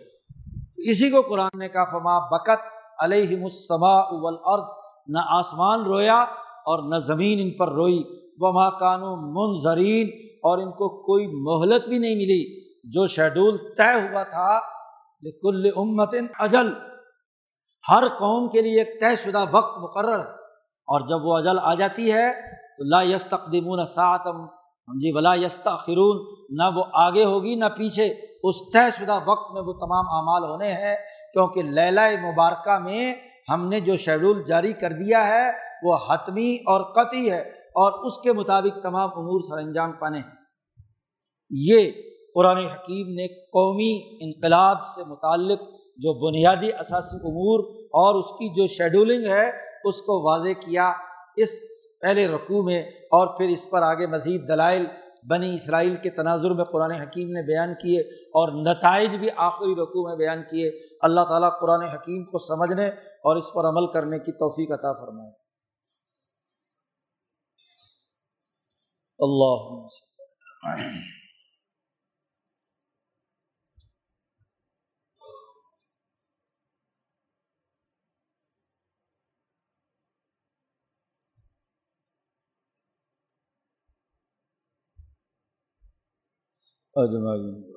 [0.91, 2.61] اسی کو قرآن نے کہا، فما بکت
[3.03, 4.65] علیہ مسما اول عرض
[5.07, 6.21] نہ آسمان رویا
[6.67, 8.03] اور نہ زمین ان پر روئی۔
[8.41, 10.11] وہ ماں کانو منظرین،
[10.43, 12.43] اور ان کو کوئی مہلت بھی نہیں ملی،
[12.93, 14.51] جو شیڈول طے ہوا تھا
[15.43, 16.69] کل امت اجل۔
[17.85, 20.37] ہر قوم کے لیے ایک طے شدہ وقت مقرر ہے،
[20.89, 22.29] اور جب وہ اجل آ جاتی ہے،
[22.77, 24.45] تو لا یس تقدمون ساتم
[24.89, 26.19] جی ولا یستا خرون
[26.59, 28.07] نہ وہ آگے ہوگی نہ پیچھے۔
[28.45, 30.95] اس طے شدہ وقت میں وہ تمام اعمال ہونے ہیں،
[31.35, 33.15] کیونکہ لیلا مبارکہ میں
[33.49, 35.47] ہم نے جو شیڈول جاری کر دیا ہے،
[35.83, 37.43] وہ حتمی اور قطعی ہے۔
[37.79, 40.37] اور اس کے مطابق تمام امور سر انجام پانے ہیں۔
[41.51, 41.91] یہ
[42.35, 45.61] قرآن حکیم نے قومی انقلاب سے متعلق
[45.97, 49.51] جو بنیادی اثاثی امور اور اس کی جو شیڈولنگ ہے،
[49.85, 50.93] اس کو واضح کیا
[51.37, 51.51] اس
[52.01, 54.87] پہلے رقوع میں اور پھر اس پر آگے مزید دلائل
[55.31, 58.01] بنی اسرائیل کے تناظر میں قرآن حکیم نے بیان کیے
[58.39, 62.89] اور نتائج بھی آخری رقوع میں بیان کیے۔ اللہ تعالیٰ قرآن حکیم کو سمجھنے
[63.25, 65.48] اور اس پر عمل کرنے کی توفیق عطا فرمائے۔
[69.21, 69.63] اللہ
[86.97, 87.68] اجمعین